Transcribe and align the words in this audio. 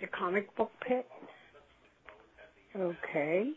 The 0.00 0.08
comic 0.08 0.54
book 0.56 0.72
pit? 0.86 1.06
Okay. 2.76 3.50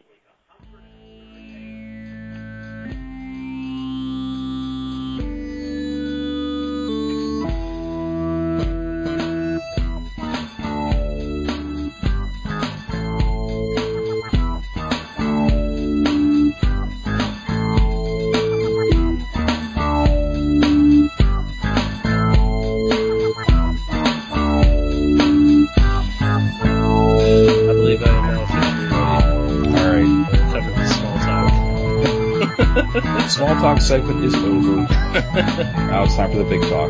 Talk. 33.79 33.87
Segment 33.87 34.23
is 34.25 34.35
over. 34.35 34.75
now 34.81 36.03
it's 36.03 36.15
time 36.15 36.31
for 36.31 36.37
the 36.37 36.43
big 36.43 36.61
talk. 36.69 36.89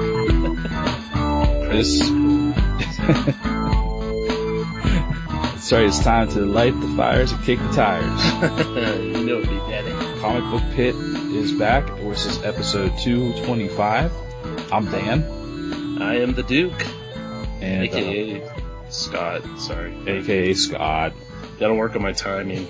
This. 1.71 1.99
Sorry, 5.67 5.85
it's 5.85 5.99
time 5.99 6.29
to 6.29 6.39
light 6.41 6.79
the 6.79 6.87
fires 6.97 7.31
and 7.31 7.43
kick 7.43 7.59
the 7.59 7.71
tires. 7.71 8.25
you 9.15 9.23
know 9.25 9.37
it'd 9.37 9.49
be 9.49 9.55
daddy. 9.57 9.91
Comic 10.19 10.43
Book 10.49 10.63
Pit 10.75 10.95
is 10.95 11.51
back. 11.51 11.85
This 11.97 12.25
is 12.25 12.41
episode 12.43 12.97
225. 12.97 14.11
I'm 14.71 14.85
Dan, 14.85 16.01
I 16.01 16.15
am 16.21 16.33
the 16.33 16.41
Duke, 16.43 16.85
and 17.61 17.81
uh, 17.81 17.85
aka 17.85 18.41
Scott. 18.89 19.43
Sorry, 19.59 19.95
AKA 20.07 20.53
Scott. 20.55 21.13
gotta 21.59 21.75
work 21.75 21.95
on 21.95 22.01
my 22.01 22.13
timing. 22.13 22.65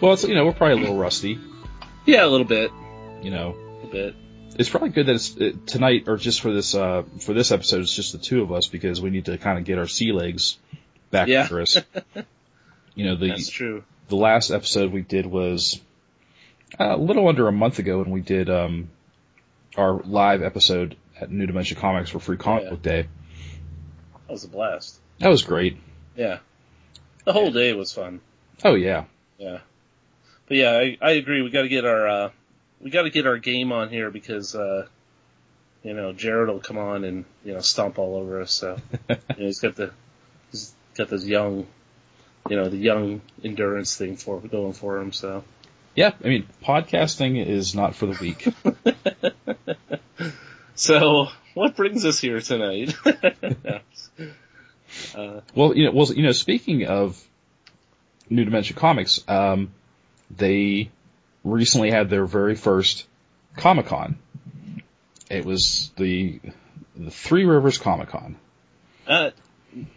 Well, 0.00 0.12
it's, 0.14 0.24
you 0.24 0.34
know, 0.34 0.46
we're 0.46 0.52
probably 0.52 0.76
a 0.76 0.80
little 0.80 0.96
rusty. 0.96 1.38
yeah, 2.06 2.24
a 2.24 2.28
little 2.28 2.46
bit, 2.46 2.70
You 3.22 3.30
know, 3.30 3.54
a 3.82 3.86
bit. 3.86 4.14
it's 4.58 4.68
probably 4.68 4.88
good 4.90 5.06
that 5.06 5.14
it's 5.16 5.36
it, 5.36 5.66
tonight 5.66 6.04
or 6.08 6.16
just 6.16 6.40
for 6.40 6.52
this 6.52 6.74
uh 6.74 7.02
for 7.20 7.34
this 7.34 7.50
episode 7.52 7.80
it's 7.82 7.94
just 7.94 8.12
the 8.12 8.18
two 8.18 8.42
of 8.42 8.50
us 8.52 8.66
because 8.66 9.00
we 9.00 9.10
need 9.10 9.26
to 9.26 9.36
kind 9.38 9.58
of 9.58 9.64
get 9.64 9.78
our 9.78 9.86
sea 9.86 10.12
legs 10.12 10.58
back 11.10 11.28
Yeah. 11.28 11.46
for 11.46 11.60
us. 11.60 11.76
you 12.94 13.04
know, 13.04 13.16
the 13.16 13.28
That's 13.28 13.48
true. 13.48 13.84
the 14.08 14.16
last 14.16 14.50
episode 14.50 14.92
we 14.92 15.02
did 15.02 15.26
was 15.26 15.80
a 16.78 16.96
little 16.96 17.28
under 17.28 17.46
a 17.48 17.52
month 17.52 17.78
ago 17.78 17.98
when 17.98 18.10
we 18.10 18.20
did 18.20 18.48
um 18.48 18.88
our 19.76 19.92
live 20.02 20.42
episode 20.42 20.96
at 21.20 21.30
New 21.30 21.46
Dimension 21.46 21.78
Comics 21.78 22.10
for 22.10 22.18
Free 22.20 22.36
Comic 22.38 22.64
Yeah. 22.64 22.70
Book 22.70 22.82
Day. 22.82 23.02
That 24.26 24.32
was 24.32 24.44
a 24.44 24.48
blast. 24.48 24.98
That 25.18 25.28
was 25.28 25.42
great. 25.42 25.76
Yeah, 26.16 26.38
the 27.24 27.32
whole 27.32 27.50
day 27.52 27.72
was 27.74 27.92
fun. 27.92 28.20
Oh 28.64 28.74
yeah. 28.74 29.04
Yeah, 29.38 29.58
but 30.48 30.56
yeah, 30.56 30.70
I, 30.72 30.98
I 31.02 31.10
agree. 31.12 31.42
We 31.42 31.50
got 31.50 31.62
to 31.62 31.68
get 31.68 31.84
our 31.84 32.06
uh, 32.08 32.30
we 32.80 32.90
got 32.90 33.02
to 33.02 33.10
get 33.10 33.26
our 33.26 33.38
game 33.38 33.72
on 33.72 33.90
here 33.90 34.10
because 34.10 34.54
uh, 34.54 34.86
you 35.82 35.94
know 35.94 36.12
Jared 36.12 36.48
will 36.48 36.60
come 36.60 36.78
on 36.78 37.04
and 37.04 37.24
you 37.44 37.52
know 37.52 37.60
stomp 37.60 37.98
all 37.98 38.16
over 38.16 38.40
us. 38.40 38.52
So 38.52 38.78
you 39.08 39.16
know, 39.28 39.36
he's 39.36 39.60
got 39.60 39.76
the 39.76 39.92
he's 40.50 40.72
got 40.96 41.08
this 41.08 41.24
young, 41.24 41.66
you 42.48 42.56
know, 42.56 42.68
the 42.68 42.76
young 42.76 43.20
endurance 43.44 43.96
thing 43.96 44.16
for 44.16 44.40
going 44.40 44.72
for 44.72 44.98
him. 44.98 45.12
So 45.12 45.44
Yeah, 45.94 46.12
I 46.24 46.28
mean, 46.28 46.46
podcasting 46.64 47.44
is 47.44 47.74
not 47.74 47.94
for 47.94 48.06
the 48.06 48.18
weak. 48.20 48.48
so 50.74 51.28
what 51.54 51.76
brings 51.76 52.04
us 52.04 52.18
here 52.18 52.40
tonight? 52.40 52.94
uh, 55.14 55.40
Well, 55.54 55.76
you 55.76 55.84
know, 55.84 55.92
well, 55.92 56.12
you 56.12 56.22
know, 56.22 56.32
speaking 56.32 56.86
of 56.86 57.22
New 58.28 58.44
Dimension 58.44 58.76
Comics, 58.76 59.20
um, 59.28 59.72
they 60.30 60.90
recently 61.44 61.90
had 61.90 62.10
their 62.10 62.26
very 62.26 62.54
first 62.54 63.06
Comic 63.56 63.86
Con. 63.86 64.18
It 65.30 65.44
was 65.44 65.90
the 65.96 66.40
the 66.96 67.10
Three 67.10 67.44
Rivers 67.44 67.78
Comic 67.78 68.08
Con. 68.08 68.36
uh, 69.06 69.30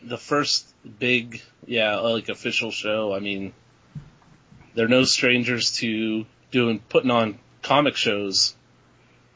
the 0.04 0.18
first 0.18 0.68
big, 1.00 1.42
yeah, 1.66 1.98
like 2.00 2.30
official 2.30 2.70
show. 2.72 3.14
I 3.14 3.20
mean, 3.20 3.54
they're 4.76 4.88
no 4.88 5.04
strangers 5.04 5.72
to 5.78 6.26
doing 6.52 6.80
putting 6.90 7.10
on 7.12 7.40
comic 7.64 7.96
shows. 7.96 8.56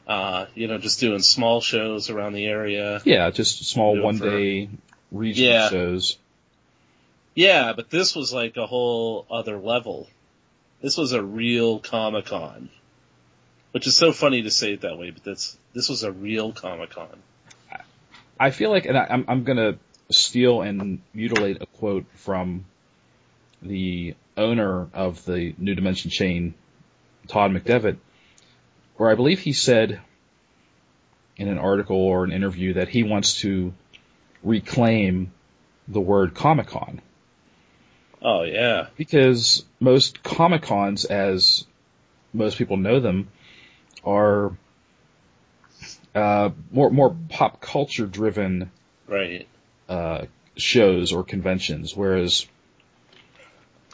Uh, 0.06 0.46
you 0.54 0.68
know, 0.68 0.78
just 0.78 1.00
doing 1.00 1.20
small 1.20 1.60
shows 1.60 2.08
around 2.08 2.32
the 2.32 2.46
area. 2.46 3.02
Yeah, 3.04 3.28
just 3.30 3.64
small 3.68 4.00
one 4.00 4.16
for- 4.18 4.30
day 4.30 4.70
regional 5.12 5.52
Yeah. 5.52 5.68
shows. 5.68 6.16
Yeah, 7.34 7.72
but 7.74 7.90
this 7.90 8.16
was 8.16 8.32
like 8.32 8.56
a 8.56 8.66
whole 8.66 9.26
other 9.30 9.58
level. 9.58 10.08
This 10.80 10.96
was 10.96 11.12
a 11.12 11.22
real 11.22 11.80
Comic 11.80 12.26
Con, 12.26 12.70
which 13.72 13.86
is 13.86 13.96
so 13.96 14.12
funny 14.12 14.42
to 14.42 14.50
say 14.50 14.74
it 14.74 14.82
that 14.82 14.98
way, 14.98 15.10
but 15.10 15.24
that's 15.24 15.58
this 15.74 15.88
was 15.88 16.04
a 16.04 16.12
real 16.12 16.52
Comic 16.52 16.90
Con. 16.90 17.22
I 18.38 18.50
feel 18.50 18.70
like, 18.70 18.86
and 18.86 18.96
I, 18.96 19.06
I'm, 19.10 19.24
I'm 19.26 19.44
gonna 19.44 19.78
steal 20.10 20.62
and 20.62 21.00
mutilate 21.12 21.60
a 21.60 21.66
quote 21.66 22.06
from 22.14 22.64
the 23.60 24.14
owner 24.36 24.88
of 24.94 25.24
the 25.24 25.54
New 25.58 25.74
Dimension 25.74 26.10
chain, 26.10 26.54
Todd 27.26 27.50
McDevitt, 27.50 27.96
where 28.96 29.10
I 29.10 29.16
believe 29.16 29.40
he 29.40 29.52
said 29.52 30.00
in 31.36 31.48
an 31.48 31.58
article 31.58 31.96
or 31.96 32.24
an 32.24 32.32
interview 32.32 32.74
that 32.74 32.88
he 32.88 33.02
wants 33.02 33.40
to 33.40 33.74
reclaim 34.44 35.32
the 35.88 36.00
word 36.00 36.34
Comic 36.34 36.68
Con 36.68 37.02
Oh 38.20 38.42
yeah, 38.42 38.88
because 38.96 39.64
most 39.80 40.22
Comic 40.22 40.62
Cons, 40.62 41.04
as 41.04 41.64
most 42.32 42.58
people 42.58 42.76
know 42.76 43.00
them, 43.00 43.28
are 44.04 44.56
uh, 46.14 46.50
more 46.72 46.90
more 46.90 47.16
pop 47.28 47.60
culture 47.60 48.06
driven 48.06 48.70
right. 49.06 49.46
uh, 49.88 50.26
shows 50.56 51.12
or 51.12 51.22
conventions, 51.22 51.94
whereas 51.94 52.46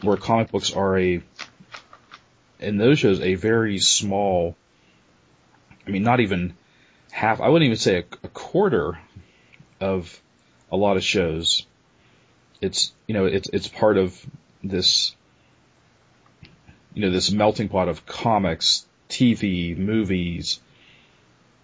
where 0.00 0.16
comic 0.16 0.50
books 0.50 0.72
are 0.72 0.98
a 0.98 1.22
in 2.60 2.78
those 2.78 2.98
shows 2.98 3.20
a 3.20 3.34
very 3.34 3.78
small. 3.78 4.56
I 5.86 5.90
mean, 5.90 6.02
not 6.02 6.20
even 6.20 6.54
half. 7.10 7.40
I 7.40 7.48
wouldn't 7.48 7.66
even 7.66 7.76
say 7.76 7.98
a, 7.98 8.04
a 8.22 8.28
quarter 8.28 8.98
of 9.80 10.20
a 10.72 10.76
lot 10.76 10.96
of 10.96 11.04
shows. 11.04 11.66
It's 12.60 12.92
you 13.06 13.14
know 13.14 13.26
it's 13.26 13.48
it's 13.52 13.68
part 13.68 13.98
of 13.98 14.18
this 14.62 15.14
you 16.94 17.02
know 17.02 17.10
this 17.10 17.30
melting 17.30 17.68
pot 17.68 17.88
of 17.88 18.06
comics, 18.06 18.86
TV, 19.08 19.76
movies, 19.76 20.60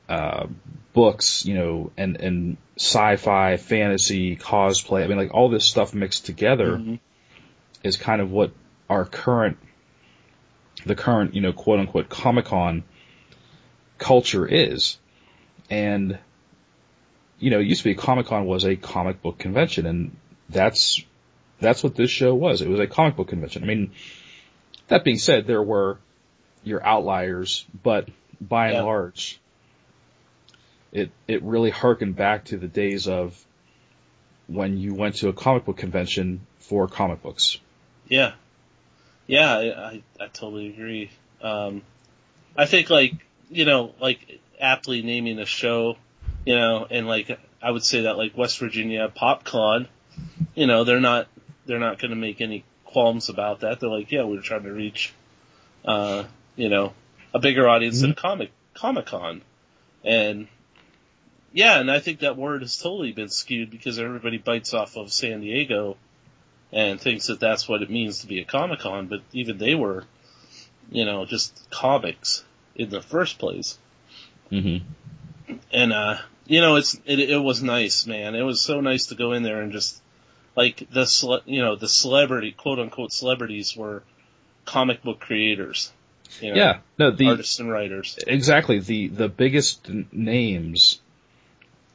uh, 0.09 0.47
books, 0.93 1.45
you 1.47 1.55
know, 1.55 1.93
and 1.97 2.17
and 2.21 2.57
sci-fi, 2.77 3.57
fantasy, 3.57 4.37
cosplay. 4.37 5.05
I 5.05 5.07
mean, 5.07 5.19
like 5.19 5.33
all 5.33 5.49
this 5.49 5.65
stuff 5.65 5.95
mixed 5.95 6.27
together 6.27 6.79
Mhm. 6.79 6.99
is 7.85 7.97
kind 7.97 8.21
of 8.21 8.33
what 8.33 8.51
our 8.89 9.05
current, 9.05 9.57
the 10.85 10.97
current, 10.97 11.35
you 11.35 11.41
know, 11.41 11.53
quote 11.53 11.79
unquote 11.79 12.09
Comic 12.09 12.47
Con 12.47 12.83
culture 13.99 14.47
is. 14.47 14.99
And, 15.71 16.19
you 17.39 17.51
know, 17.51 17.61
it 17.61 17.67
used 17.67 17.83
to 17.83 17.89
be 17.89 17.95
Comic 17.95 18.27
Con 18.27 18.47
was 18.47 18.65
a 18.65 18.75
comic 18.75 19.23
book 19.23 19.39
convention 19.39 19.87
and 19.87 20.17
that's, 20.51 21.03
that's 21.61 21.83
what 21.83 21.95
this 21.95 22.11
show 22.11 22.35
was. 22.35 22.63
It 22.63 22.69
was 22.69 22.81
a 22.81 22.87
comic 22.87 23.17
book 23.17 23.29
convention. 23.29 23.63
I 23.63 23.67
mean, 23.67 23.93
that 24.89 25.05
being 25.05 25.19
said, 25.19 25.47
there 25.47 25.63
were 25.63 25.99
your 26.65 26.85
outliers, 26.85 27.67
but 27.83 28.09
by 28.41 28.67
and 28.69 28.77
Yeah. 28.77 28.83
large, 28.83 29.39
it, 30.93 31.11
it 31.29 31.43
really 31.43 31.71
harkened 31.71 32.17
back 32.17 32.47
to 32.47 32.57
the 32.57 32.67
days 32.69 33.07
of 33.07 33.39
when 34.49 34.77
you 34.79 34.95
went 34.95 35.17
to 35.17 35.29
a 35.29 35.33
comic 35.33 35.65
book 35.65 35.77
convention 35.77 36.41
for 36.59 36.89
comic 36.89 37.23
books. 37.23 37.59
Yeah, 38.09 38.33
yeah, 39.29 39.57
I, 39.57 39.63
I, 39.63 40.03
I 40.19 40.27
totally 40.27 40.69
agree. 40.69 41.11
Um, 41.41 41.83
I 42.57 42.67
think 42.67 42.91
like 42.91 43.13
you 43.51 43.65
know, 43.65 43.95
like 44.01 44.41
aptly 44.61 45.03
naming 45.03 45.39
a 45.39 45.47
show, 45.47 45.97
you 46.45 46.57
know, 46.57 46.87
and 46.91 47.07
like 47.07 47.39
I 47.63 47.71
would 47.71 47.85
say 47.85 48.03
that 48.03 48.17
like 48.17 48.37
West 48.37 48.59
Virginia 48.59 49.09
PopCon, 49.17 49.87
you 50.55 50.67
know, 50.67 50.85
they're 50.85 51.01
not 51.01 51.29
they're 51.67 51.79
not 51.79 51.99
going 51.99 52.11
to 52.11 52.17
make 52.17 52.41
any 52.41 52.65
qualms 52.85 53.29
about 53.29 53.61
that. 53.61 53.81
They're 53.81 53.91
like, 53.91 54.11
yeah, 54.11 54.25
we're 54.25 54.41
trying 54.41 54.65
to 54.65 54.73
reach, 54.73 55.13
uh, 55.85 56.25
you 56.57 56.69
know, 56.69 56.93
a 57.35 57.39
bigger 57.39 57.69
audience 57.69 58.01
than 58.01 58.15
comic 58.15 58.51
Comic 58.75 59.07
Con, 59.07 59.43
and 60.05 60.49
yeah, 61.53 61.81
and 61.81 61.91
I 61.91 61.99
think 61.99 62.21
that 62.21 62.37
word 62.37 62.63
has 62.63 62.77
totally 62.77 63.13
been 63.13 63.29
skewed 63.29 63.71
because 63.71 63.99
everybody 63.99 64.39
bites 64.39 64.73
off 64.75 64.97
of 64.97 65.13
San 65.13 65.41
Diego 65.41 65.97
and 66.73 67.01
thinks 67.01 67.27
that 67.27 67.41
that's 67.41 67.69
what 67.69 67.83
it 67.83 67.91
means 67.91 68.21
to 68.21 68.27
be 68.27 68.41
a 68.41 68.45
Comic 68.45 68.81
Con, 68.81 69.09
but 69.09 69.23
even 69.33 69.59
they 69.59 69.75
were, 69.75 70.05
you 70.91 71.05
know, 71.05 71.25
just 71.25 71.69
comics 71.71 72.45
in 72.77 72.91
the 72.91 73.01
first 73.01 73.39
place. 73.39 73.79
Mm-hmm. 74.53 74.87
And 75.73 75.93
uh, 75.93 76.19
you 76.47 76.61
know, 76.61 76.77
it's 76.77 77.01
it, 77.05 77.21
it 77.21 77.39
was 77.39 77.63
nice, 77.63 78.07
man. 78.07 78.35
It 78.35 78.43
was 78.43 78.61
so 78.61 78.81
nice 78.81 79.07
to 79.07 79.15
go 79.15 79.33
in 79.33 79.43
there 79.43 79.61
and 79.61 79.73
just 79.73 80.01
like 80.57 80.89
the 80.91 81.07
cele- 81.07 81.43
you 81.47 81.63
know 81.63 81.77
the 81.77 81.89
celebrity 81.89 82.53
quote 82.53 82.79
unquote 82.79 83.13
celebrities 83.13 83.77
were 83.77 84.03
comic 84.65 85.03
book 85.03 85.21
creators. 85.21 85.93
You 86.41 86.51
know, 86.51 86.57
yeah, 86.57 86.79
no, 86.99 87.11
the 87.11 87.27
artists 87.27 87.59
and 87.59 87.71
writers. 87.71 88.19
exactly 88.27 88.79
the 88.79 89.09
the 89.09 89.29
biggest 89.29 89.89
names 90.13 91.01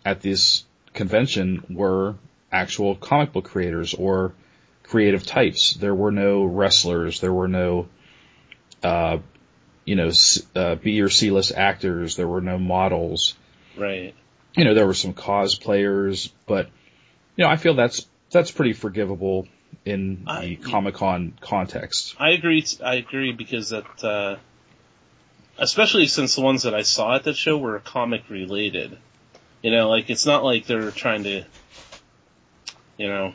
at 0.04 0.22
this 0.22 0.64
convention 0.94 1.64
were 1.70 2.16
actual 2.52 2.96
comic 2.96 3.34
book 3.34 3.46
creators 3.46 3.94
or 3.94 4.34
creative 4.84 5.26
types. 5.26 5.74
There 5.74 5.96
were 5.96 6.12
no 6.12 6.44
wrestlers. 6.44 7.20
There 7.20 7.34
were 7.34 7.48
no, 7.48 7.88
uh, 8.84 9.18
you 9.84 9.96
know, 9.96 10.12
uh, 10.56 10.76
B 10.76 11.02
or 11.02 11.10
C 11.10 11.32
list 11.32 11.54
actors. 11.56 12.16
There 12.16 12.28
were 12.28 12.42
no 12.42 12.58
models. 12.58 13.36
Right. 13.78 14.16
You 14.56 14.64
know, 14.64 14.74
there 14.74 14.88
were 14.88 14.94
some 14.94 15.14
cosplayers, 15.14 16.32
but 16.46 16.68
you 17.36 17.44
know, 17.44 17.50
I 17.50 17.58
feel 17.58 17.74
that's 17.74 18.06
that's 18.32 18.52
pretty 18.52 18.74
forgivable 18.74 19.48
in 19.86 20.24
the 20.26 20.32
I- 20.32 20.60
Comic 20.64 20.96
Con 20.96 21.34
context. 21.42 22.16
I 22.20 22.32
agree. 22.32 22.66
I 22.84 22.96
agree 22.96 23.32
because 23.34 23.70
that, 23.70 24.04
uh, 24.04 24.38
especially 25.58 26.08
since 26.08 26.36
the 26.36 26.42
ones 26.42 26.64
that 26.64 26.74
I 26.74 26.82
saw 26.84 27.16
at 27.16 27.24
that 27.26 27.36
show 27.36 27.58
were 27.58 27.80
comic 27.80 28.30
related. 28.30 28.98
You 29.62 29.72
know, 29.72 29.90
like 29.90 30.10
it's 30.10 30.26
not 30.26 30.44
like 30.44 30.68
they're 30.68 30.92
trying 30.92 31.24
to, 31.24 31.44
you 32.98 33.08
know, 33.08 33.34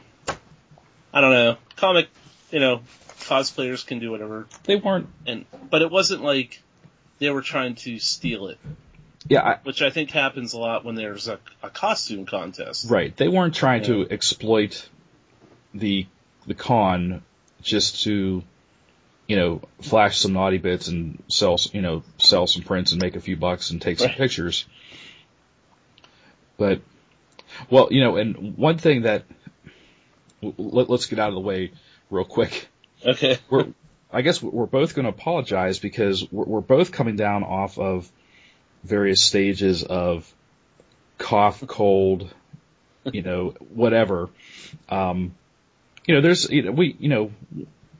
I 1.12 1.20
don't 1.20 1.32
know, 1.32 1.56
comic, 1.76 2.08
you 2.52 2.60
know, 2.60 2.82
cosplayers 3.20 3.84
can 3.86 3.98
do 3.98 4.10
whatever, 4.10 4.46
They 4.64 4.76
weren't. 4.76 5.08
and 5.26 5.44
but 5.70 5.82
it 5.82 5.90
wasn't 5.90 6.22
like 6.22 6.62
they 7.18 7.30
were 7.30 7.42
trying 7.42 7.74
to 7.76 7.98
steal 7.98 8.46
it, 8.48 8.58
Yeah, 9.28 9.42
I, 9.42 9.58
which 9.64 9.82
I 9.82 9.90
think 9.90 10.10
happens 10.10 10.54
a 10.54 10.58
lot 10.58 10.84
when 10.84 10.94
there's 10.94 11.28
a, 11.28 11.38
a 11.62 11.68
costume 11.70 12.24
contest. 12.26 12.90
Right. 12.90 13.14
They 13.16 13.28
weren't 13.28 13.54
trying 13.54 13.82
to 13.84 14.06
exploit 14.10 14.88
the 15.74 16.06
the 16.46 16.54
con 16.54 17.22
just 17.62 18.04
to 18.04 18.42
you 19.26 19.36
know 19.36 19.60
flash 19.82 20.18
some 20.18 20.32
naughty 20.32 20.58
bits 20.58 20.88
and 20.88 21.22
sell 21.28 21.58
you 21.72 21.82
know 21.82 22.02
sell 22.18 22.46
some 22.46 22.62
prints 22.62 22.92
and 22.92 23.00
make 23.02 23.14
a 23.14 23.20
few 23.20 23.36
bucks 23.36 23.70
and 23.70 23.80
take 23.80 23.98
some 23.98 24.08
Right. 24.08 24.16
pictures. 24.16 24.64
But 26.56 26.80
well, 27.68 27.88
you 27.90 28.00
know, 28.02 28.16
and 28.16 28.56
one 28.56 28.78
thing 28.78 29.02
that 29.02 29.24
let, 30.42 30.88
let's 30.88 31.06
get 31.06 31.18
out 31.18 31.28
of 31.28 31.34
the 31.34 31.40
way 31.40 31.72
real 32.10 32.24
quick. 32.24 32.68
Okay. 33.04 33.38
We're 33.48 33.66
I 34.12 34.22
guess 34.22 34.42
we're 34.42 34.66
both 34.66 34.94
going 34.94 35.04
to 35.04 35.10
apologize 35.10 35.78
because 35.78 36.30
we're, 36.32 36.44
we're 36.44 36.60
both 36.60 36.90
coming 36.90 37.16
down 37.16 37.44
off 37.44 37.78
of 37.78 38.10
various 38.84 39.22
stages 39.22 39.82
of 39.82 40.32
cough, 41.18 41.62
cold, 41.66 42.32
you 43.04 43.22
know, 43.22 43.50
whatever. 43.74 44.30
Um, 44.88 45.34
you 46.06 46.14
know, 46.14 46.20
there's, 46.20 46.48
you 46.50 46.62
know, 46.62 46.72
we, 46.72 46.96
you 46.98 47.08
know, 47.08 47.30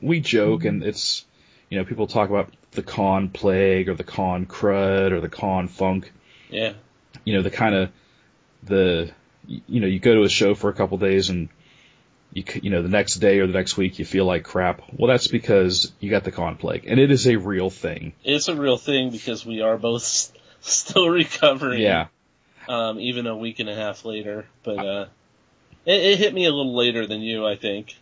we 0.01 0.21
joke 0.21 0.65
and 0.65 0.83
it's, 0.83 1.25
you 1.69 1.79
know, 1.79 1.85
people 1.85 2.07
talk 2.07 2.31
about 2.31 2.53
the 2.73 2.83
con 2.83 3.29
plague 3.29 3.89
or 3.89 3.95
the 3.95 4.05
con 4.05 4.47
crud 4.47 5.13
or 5.13 5.21
the 5.21 5.29
con 5.29 5.69
funk, 5.69 6.13
Yeah. 6.51 6.73
you 7.25 7.35
know, 7.35 7.43
the 7.43 7.51
kind 7.51 7.75
of, 7.75 7.91
the, 8.63 9.11
you 9.47 9.81
know, 9.81 9.87
you 9.87 9.99
go 9.99 10.15
to 10.15 10.23
a 10.23 10.29
show 10.29 10.55
for 10.55 10.71
a 10.71 10.73
couple 10.75 10.99
days 10.99 11.29
and 11.31 11.49
you, 12.33 12.45
you 12.63 12.71
know, 12.71 12.83
the 12.83 12.89
next 12.89 13.17
day 13.17 13.41
or 13.41 13.47
the 13.47 13.53
next 13.53 13.77
week 13.77 13.99
you 13.99 14.05
feel 14.05 14.25
like 14.25 14.45
crap. 14.45 14.83
Well, 14.97 15.09
that's 15.09 15.27
because 15.29 15.93
you 16.01 16.11
got 16.11 16.25
the 16.25 16.33
con 16.33 16.57
plague 16.57 16.85
and 16.87 17.01
it 17.01 17.11
is 17.11 17.27
a 17.27 17.37
real 17.37 17.71
thing. 17.71 18.13
It's 18.25 18.49
a 18.49 18.55
real 18.57 18.77
thing 18.77 19.11
because 19.11 19.45
we 19.45 19.61
are 19.63 19.77
both 19.77 20.33
still 20.71 21.09
recovering. 21.09 21.81
Yeah. 21.83 22.07
um, 22.69 23.01
even 23.01 23.27
a 23.27 23.37
week 23.37 23.59
and 23.61 23.69
a 23.69 23.75
half 23.75 24.05
later. 24.05 24.47
But 24.63 24.79
uh, 24.79 25.07
it, 25.87 26.03
it 26.03 26.19
hit 26.19 26.35
me 26.35 26.45
a 26.47 26.51
little 26.51 26.75
later 26.77 27.07
than 27.07 27.21
you, 27.21 27.47
I 27.47 27.57
think. 27.57 27.97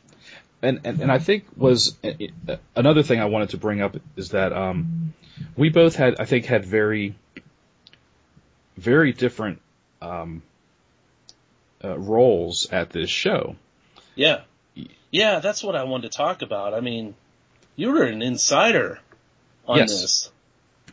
and, 0.62 0.80
and, 0.84 1.00
and 1.00 1.12
I 1.12 1.18
think 1.18 1.44
was 1.56 1.96
uh, 2.04 2.56
another 2.76 3.02
thing 3.02 3.20
I 3.20 3.26
wanted 3.26 3.50
to 3.50 3.56
bring 3.58 3.80
up 3.80 3.96
is 4.16 4.30
that 4.30 4.52
um, 4.52 5.14
we 5.56 5.68
both 5.70 5.94
had 5.96 6.18
I 6.20 6.24
think 6.24 6.46
had 6.46 6.64
very 6.64 7.14
very 8.76 9.12
different 9.12 9.60
um, 10.02 10.42
uh, 11.84 11.98
roles 11.98 12.66
at 12.70 12.90
this 12.90 13.10
show. 13.10 13.56
Yeah, 14.14 14.42
yeah, 15.10 15.38
that's 15.40 15.62
what 15.62 15.76
I 15.76 15.84
wanted 15.84 16.10
to 16.12 16.16
talk 16.16 16.42
about. 16.42 16.74
I 16.74 16.80
mean, 16.80 17.14
you 17.76 17.90
were 17.92 18.02
an 18.04 18.22
insider 18.22 18.98
on 19.66 19.78
Yes. 19.78 19.90
this. 20.00 20.30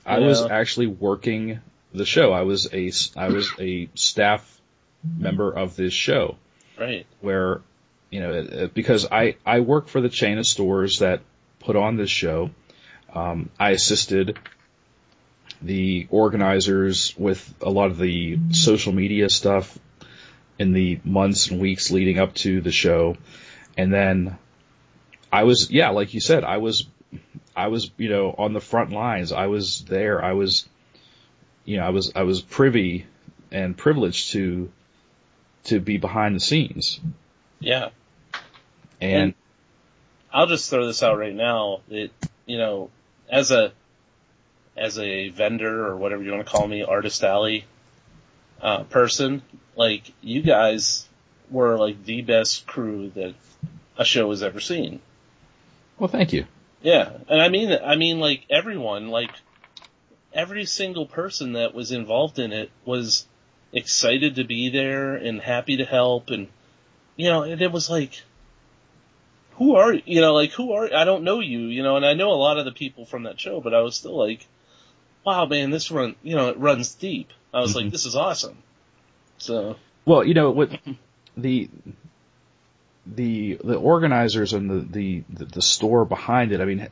I 0.06 0.20
was 0.20 0.42
actually 0.44 0.88
working 0.88 1.60
the 1.94 2.06
show. 2.06 2.32
I 2.32 2.42
was 2.42 2.68
a 2.74 2.92
I 3.18 3.30
was 3.30 3.52
a 3.60 3.90
staff 3.96 4.62
member 5.18 5.52
of 5.52 5.76
this 5.76 5.94
show 5.94 6.38
Right. 6.80 7.06
where 7.22 7.62
you 8.10 8.20
know 8.20 8.70
because 8.74 9.08
I 9.12 9.36
I 9.46 9.62
work 9.62 9.88
for 9.88 10.02
the 10.02 10.10
chain 10.10 10.38
of 10.38 10.46
stores 10.46 11.00
that 11.00 11.22
put 11.60 11.76
on 11.76 11.98
this 11.98 12.10
show. 12.10 12.52
Um, 13.14 13.50
I 13.60 13.72
assisted 13.72 14.38
the 15.62 16.08
organizers 16.10 17.16
with 17.18 17.54
a 17.62 17.70
lot 17.70 17.90
of 17.90 17.98
the 17.98 18.38
social 18.52 18.92
media 18.94 19.30
stuff 19.30 19.78
in 20.60 20.74
the 20.74 21.00
months 21.04 21.48
and 21.48 21.60
weeks 21.60 21.92
leading 21.92 22.20
up 22.20 22.34
to 22.36 22.62
the 22.62 22.72
show, 22.72 23.16
and 23.78 23.94
then 23.94 24.38
I 25.32 25.44
was 25.44 25.72
yeah, 25.72 25.90
like 25.90 26.14
you 26.14 26.20
said, 26.20 26.44
I 26.44 26.58
was 26.58 26.88
I 27.56 27.68
was 27.68 27.90
you 27.98 28.10
know 28.10 28.34
on 28.38 28.54
the 28.54 28.62
front 28.62 28.92
lines. 28.92 29.32
I 29.32 29.48
was 29.48 29.84
there. 29.86 30.24
I 30.24 30.34
was 30.34 30.68
you 31.64 31.78
know 31.78 31.86
I 31.86 31.90
was 31.90 32.12
I 32.16 32.24
was 32.24 32.42
privy 32.42 33.06
and 33.52 33.78
privileged 33.78 34.32
to 34.34 34.72
to 35.66 35.80
be 35.80 35.98
behind 35.98 36.36
the 36.36 36.40
scenes 36.40 37.00
Yeah. 37.60 37.90
and 39.02 39.22
And- 39.24 39.34
I'll 40.32 40.48
just 40.48 40.70
throw 40.70 40.86
this 40.86 41.02
out 41.02 41.18
right 41.18 41.34
now. 41.34 41.80
It, 41.90 42.12
you 42.46 42.58
know, 42.58 42.90
as 43.30 43.52
a, 43.52 43.72
as 44.76 45.00
a 45.00 45.30
vendor 45.30 45.88
or 45.88 45.96
whatever 45.96 46.22
you 46.24 46.32
want 46.34 46.46
to 46.46 46.52
call 46.52 46.68
me, 46.68 46.84
artist 46.84 47.24
alley, 47.24 47.64
uh, 48.62 48.84
person, 48.84 49.42
like 49.78 50.12
you 50.22 50.42
guys 50.42 51.08
were 51.50 51.78
like 51.78 52.04
the 52.04 52.22
best 52.22 52.68
crew 52.68 53.10
that 53.16 53.34
a 53.98 54.04
show 54.04 54.30
has 54.32 54.44
ever 54.44 54.60
seen. 54.60 55.00
well 55.98 56.10
thank 56.10 56.34
you 56.34 56.46
Yeah, 56.86 57.10
and 57.30 57.42
I 57.42 57.50
mean, 57.50 57.76
I 57.84 57.96
mean, 57.96 58.20
like 58.20 58.46
everyone, 58.48 59.08
like 59.08 59.32
every 60.32 60.66
single 60.66 61.08
person 61.08 61.54
that 61.54 61.74
was 61.74 61.92
involved 61.92 62.38
in 62.38 62.54
it 62.54 62.70
was 62.86 63.26
excited 63.74 64.36
to 64.36 64.44
be 64.44 64.70
there 64.70 65.16
and 65.16 65.42
happy 65.42 65.78
to 65.78 65.84
help, 65.84 66.30
and 66.30 66.48
you 67.16 67.28
know, 67.28 67.42
and 67.42 67.60
it 67.60 67.72
was 67.72 67.90
like, 67.90 68.22
who 69.54 69.76
are 69.78 69.96
you 69.96 70.22
know, 70.22 70.36
like 70.36 70.52
who 70.52 70.74
are 70.74 70.94
I 70.94 71.06
don't 71.06 71.24
know 71.24 71.40
you, 71.40 71.62
you 71.62 71.82
know, 71.82 71.96
and 71.96 72.06
I 72.06 72.14
know 72.14 72.30
a 72.30 72.38
lot 72.38 72.60
of 72.60 72.66
the 72.66 72.72
people 72.72 73.08
from 73.08 73.24
that 73.24 73.40
show, 73.40 73.60
but 73.62 73.74
I 73.74 73.82
was 73.82 73.96
still 73.96 74.16
like, 74.16 74.46
wow, 75.26 75.48
man, 75.48 75.72
this 75.72 75.90
run, 75.90 76.16
you 76.22 76.36
know, 76.36 76.50
it 76.50 76.60
runs 76.60 76.94
deep. 76.94 77.30
I 77.52 77.62
was 77.62 77.72
Mhm. 77.72 77.76
like, 77.78 77.92
this 77.92 78.06
is 78.06 78.16
awesome. 78.16 78.60
So 79.40 79.78
Well, 80.06 80.24
you 80.24 80.36
know 80.36 80.52
what 80.52 80.70
the 81.36 81.68
the 83.06 83.60
the 83.64 83.76
organizers 83.76 84.54
and 84.54 84.70
the, 84.70 85.24
the 85.30 85.46
the 85.46 85.62
store 85.62 86.06
behind 86.06 86.52
it. 86.52 86.62
I 86.62 86.66
mean, 86.66 86.88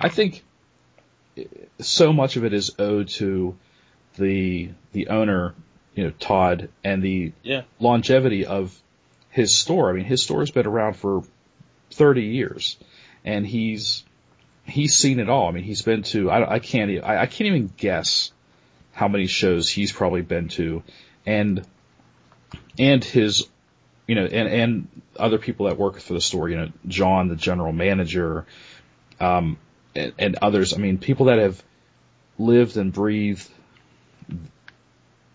I 0.00 0.08
think 0.08 0.44
so 1.80 2.12
much 2.12 2.36
of 2.36 2.44
it 2.44 2.52
is 2.52 2.74
owed 2.78 3.08
to 3.08 3.56
the 4.16 4.70
the 4.92 5.08
owner, 5.08 5.54
you 5.94 6.04
know, 6.04 6.10
Todd, 6.10 6.68
and 6.84 7.02
the 7.02 7.32
yeah, 7.42 7.62
longevity 7.80 8.46
of 8.46 8.76
his 9.30 9.54
store. 9.54 9.90
I 9.90 9.92
mean, 9.94 10.04
his 10.04 10.22
store's 10.22 10.50
been 10.50 10.66
around 10.66 10.94
for 10.94 11.22
30 11.92 12.22
years, 12.22 12.76
and 13.24 13.46
he's 13.46 14.04
he's 14.64 14.94
seen 14.96 15.20
it 15.20 15.28
all. 15.28 15.48
I 15.48 15.52
mean, 15.52 15.64
he's 15.64 15.82
been 15.82 16.02
to 16.04 16.30
I, 16.30 16.54
I 16.54 16.58
can't 16.58 17.02
I, 17.02 17.22
I 17.22 17.26
can't 17.26 17.46
even 17.46 17.72
guess 17.76 18.32
how 18.92 19.08
many 19.08 19.26
shows 19.26 19.70
he's 19.70 19.92
probably 19.92 20.22
been 20.22 20.48
to, 20.48 20.82
and 21.24 21.64
and 22.78 23.02
his 23.02 23.46
you 24.08 24.16
know 24.16 24.24
and 24.24 24.48
and 24.48 24.88
other 25.16 25.38
people 25.38 25.66
that 25.66 25.78
work 25.78 26.00
for 26.00 26.14
the 26.14 26.20
store. 26.20 26.48
You 26.48 26.56
know, 26.56 26.68
John, 26.88 27.28
the 27.28 27.36
general 27.36 27.72
manager, 27.72 28.46
um, 29.20 29.58
and, 29.94 30.12
and 30.18 30.36
others. 30.42 30.74
I 30.74 30.78
mean, 30.78 30.98
people 30.98 31.26
that 31.26 31.38
have 31.38 31.62
lived 32.38 32.76
and 32.76 32.92
breathed 32.92 33.48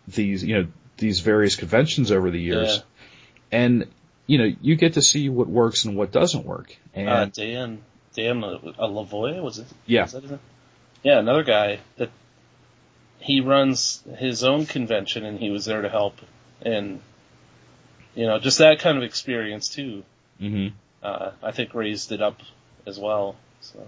these 0.07 0.43
you 0.43 0.55
know 0.55 0.67
these 0.97 1.19
various 1.19 1.55
conventions 1.55 2.11
over 2.11 2.29
the 2.29 2.39
years 2.39 2.77
yeah. 2.77 3.59
and 3.59 3.87
you 4.27 4.37
know 4.37 4.55
you 4.61 4.75
get 4.75 4.93
to 4.93 5.01
see 5.01 5.29
what 5.29 5.47
works 5.47 5.85
and 5.85 5.95
what 5.95 6.11
doesn't 6.11 6.45
work 6.45 6.75
and 6.93 7.09
Uh, 7.09 7.25
Dan, 7.25 7.81
Dan 8.15 8.43
uh, 8.43 8.59
Lavoie 8.79 9.41
was 9.41 9.59
it? 9.59 9.67
yeah 9.85 10.05
that? 10.05 10.39
Yeah, 11.03 11.19
another 11.19 11.43
guy 11.43 11.79
that 11.97 12.09
he 13.19 13.41
runs 13.41 14.03
his 14.17 14.43
own 14.43 14.65
convention 14.65 15.25
and 15.25 15.39
he 15.39 15.49
was 15.49 15.65
there 15.65 15.81
to 15.81 15.89
help 15.89 16.19
and 16.61 17.01
you 18.15 18.25
know, 18.25 18.39
just 18.39 18.59
that 18.59 18.79
kind 18.79 18.97
of 18.97 19.03
experience 19.03 19.69
too, 19.69 20.03
hmm 20.39 20.67
uh, 21.01 21.31
I 21.41 21.51
think 21.51 21.73
raised 21.73 22.13
it 22.13 22.21
up 22.21 22.39
as 22.85 22.97
well. 22.97 23.35
So 23.61 23.85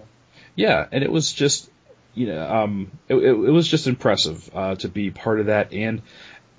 yeah 0.55 0.85
and 0.91 1.03
it 1.03 1.11
was 1.11 1.33
just 1.33 1.69
you 2.13 2.27
know 2.27 2.49
um 2.49 2.91
it, 3.09 3.15
it, 3.15 3.31
it 3.31 3.51
was 3.51 3.67
just 3.67 3.87
impressive 3.87 4.49
uh 4.53 4.75
to 4.75 4.87
be 4.87 5.11
part 5.11 5.39
of 5.41 5.47
that 5.47 5.73
and 5.73 6.01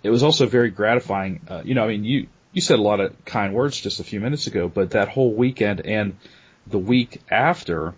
it 0.03 0.11
was 0.11 0.23
also 0.23 0.47
very 0.47 0.71
gratifying 0.71 1.41
uh, 1.49 1.63
you 1.65 1.75
know 1.75 1.85
i 1.85 1.89
mean 1.89 2.05
you 2.05 2.27
you 2.57 2.63
said 2.63 2.79
a 2.79 2.83
lot 2.83 3.01
of 3.01 3.23
kind 3.27 3.53
words 3.53 3.79
just 3.79 4.01
a 4.01 4.05
few 4.05 4.19
minutes 4.19 4.47
ago, 4.47 4.67
but 4.67 4.93
that 4.93 5.09
whole 5.09 5.31
weekend 5.31 5.83
and 5.85 6.17
the 6.67 6.79
week 6.79 7.21
after, 7.31 7.93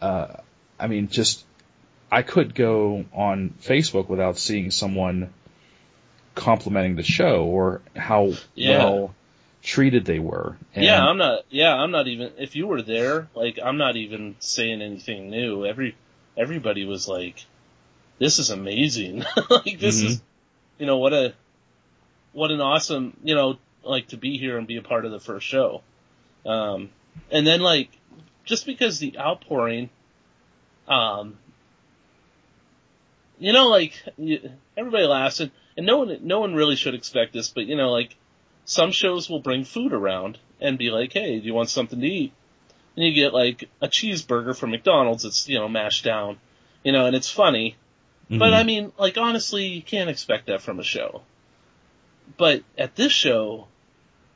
uh, 0.00 0.34
I 0.78 0.86
mean, 0.86 1.08
just 1.08 1.44
I 2.12 2.22
could 2.22 2.54
go 2.54 3.06
on 3.12 3.54
Facebook 3.60 4.08
without 4.08 4.38
seeing 4.38 4.70
someone 4.70 5.34
complimenting 6.34 6.96
the 6.96 7.02
show 7.02 7.44
or 7.44 7.82
how 7.96 8.32
Yeah. 8.54 8.78
well 8.78 9.14
treated 9.62 10.04
they 10.04 10.18
were. 10.18 10.56
And 10.74 10.84
yeah, 10.84 11.04
I'm 11.04 11.18
not. 11.18 11.40
Yeah, 11.50 11.74
I'm 11.74 11.90
not 11.90 12.08
even. 12.08 12.32
If 12.38 12.56
you 12.56 12.66
were 12.66 12.82
there, 12.82 13.28
like, 13.34 13.58
I'm 13.62 13.76
not 13.76 13.96
even 13.96 14.36
saying 14.38 14.80
anything 14.82 15.30
new. 15.30 15.66
Every 15.66 15.96
everybody 16.36 16.84
was 16.86 17.06
like, 17.08 17.44
"This 18.18 18.38
is 18.38 18.50
amazing." 18.50 19.24
like, 19.50 19.78
this 19.78 20.02
Mhm. 20.02 20.06
is, 20.06 20.22
you 20.78 20.86
know, 20.86 20.98
what 20.98 21.12
a 21.12 21.34
what 22.32 22.50
an 22.50 22.60
awesome, 22.60 23.16
you 23.24 23.34
know, 23.34 23.58
like 23.82 24.08
to 24.08 24.16
be 24.16 24.38
here 24.38 24.56
and 24.56 24.66
be 24.66 24.76
a 24.76 24.82
part 24.82 25.04
of 25.04 25.10
the 25.10 25.20
first 25.20 25.46
show. 25.46 25.82
Um, 26.46 26.90
and 27.30 27.46
then 27.46 27.60
like, 27.60 27.90
just 28.44 28.66
because 28.66 28.98
the 28.98 29.18
outpouring, 29.18 29.90
um, 30.88 31.36
you 33.38 33.52
know, 33.52 33.68
like 33.68 33.92
everybody 34.76 35.04
laughs 35.06 35.40
and, 35.40 35.50
and 35.80 35.86
no 35.86 36.00
one, 36.00 36.18
no 36.20 36.40
one 36.40 36.54
really 36.54 36.76
should 36.76 36.94
expect 36.94 37.32
this, 37.32 37.48
but 37.48 37.64
you 37.64 37.74
know, 37.74 37.90
like 37.90 38.14
some 38.66 38.92
shows 38.92 39.30
will 39.30 39.40
bring 39.40 39.64
food 39.64 39.94
around 39.94 40.36
and 40.60 40.76
be 40.76 40.90
like, 40.90 41.14
hey, 41.14 41.40
do 41.40 41.46
you 41.46 41.54
want 41.54 41.70
something 41.70 41.98
to 41.98 42.06
eat? 42.06 42.34
And 42.96 43.06
you 43.06 43.14
get 43.14 43.32
like 43.32 43.64
a 43.80 43.88
cheeseburger 43.88 44.54
from 44.54 44.72
McDonald's 44.72 45.22
that's, 45.22 45.48
you 45.48 45.58
know, 45.58 45.70
mashed 45.70 46.04
down, 46.04 46.36
you 46.84 46.92
know, 46.92 47.06
and 47.06 47.16
it's 47.16 47.30
funny. 47.30 47.76
But 48.28 48.52
Mhm. 48.52 48.60
I 48.60 48.62
mean, 48.64 48.92
like 48.98 49.16
honestly, 49.16 49.68
you 49.68 49.80
can't 49.80 50.10
expect 50.10 50.48
that 50.48 50.60
from 50.60 50.78
a 50.78 50.84
show. 50.84 51.22
But 52.36 52.62
at 52.76 52.94
this 52.94 53.10
show, 53.12 53.66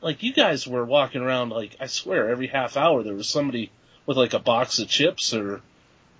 like 0.00 0.22
you 0.22 0.32
guys 0.32 0.66
were 0.66 0.86
walking 0.86 1.20
around 1.20 1.50
like 1.50 1.76
I 1.78 1.88
swear 1.88 2.30
every 2.30 2.46
half 2.46 2.78
hour 2.78 3.02
there 3.02 3.14
was 3.14 3.28
somebody 3.28 3.70
with 4.06 4.16
like 4.16 4.32
a 4.32 4.38
box 4.38 4.78
of 4.78 4.88
chips 4.88 5.34
or 5.34 5.60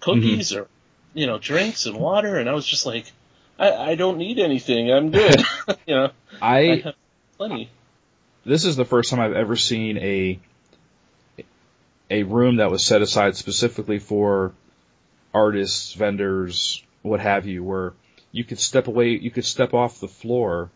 cookies 0.01 0.53
or 0.53 0.69
you 1.15 1.27
know 1.27 1.39
drinks 1.39 1.87
and 1.87 1.97
water, 1.97 2.37
and 2.37 2.47
I 2.47 2.53
was 2.53 2.67
just 2.67 2.85
like, 2.85 3.11
I, 3.59 3.73
I 3.91 3.95
don't 3.95 4.19
need 4.19 4.39
anything, 4.39 4.91
I'm 4.93 5.11
good. 5.11 5.41
you 5.87 5.95
know, 5.95 6.11
I 6.43 6.59
I 6.59 6.77
have 6.81 6.95
plenty. 7.37 7.71
this 8.45 8.65
is 8.65 8.77
the 8.77 8.85
first 8.85 9.11
time 9.11 9.21
I've 9.21 9.35
ever 9.35 9.57
seen 9.57 9.99
a 9.99 10.39
a 12.11 12.23
room 12.23 12.57
that 12.57 12.71
was 12.71 12.85
set 12.85 13.01
aside 13.03 13.37
specifically 13.37 13.99
for 13.99 14.53
artists, 15.33 15.95
vendors, 15.95 16.83
what 17.03 17.21
have 17.21 17.47
you, 17.47 17.65
where 17.65 17.93
you 18.31 18.45
could 18.45 18.59
step 18.59 18.87
away, 18.89 19.11
you 19.11 19.31
could 19.31 19.45
step 19.45 19.73
off 19.73 20.01
the 20.01 20.09
floor, 20.09 20.71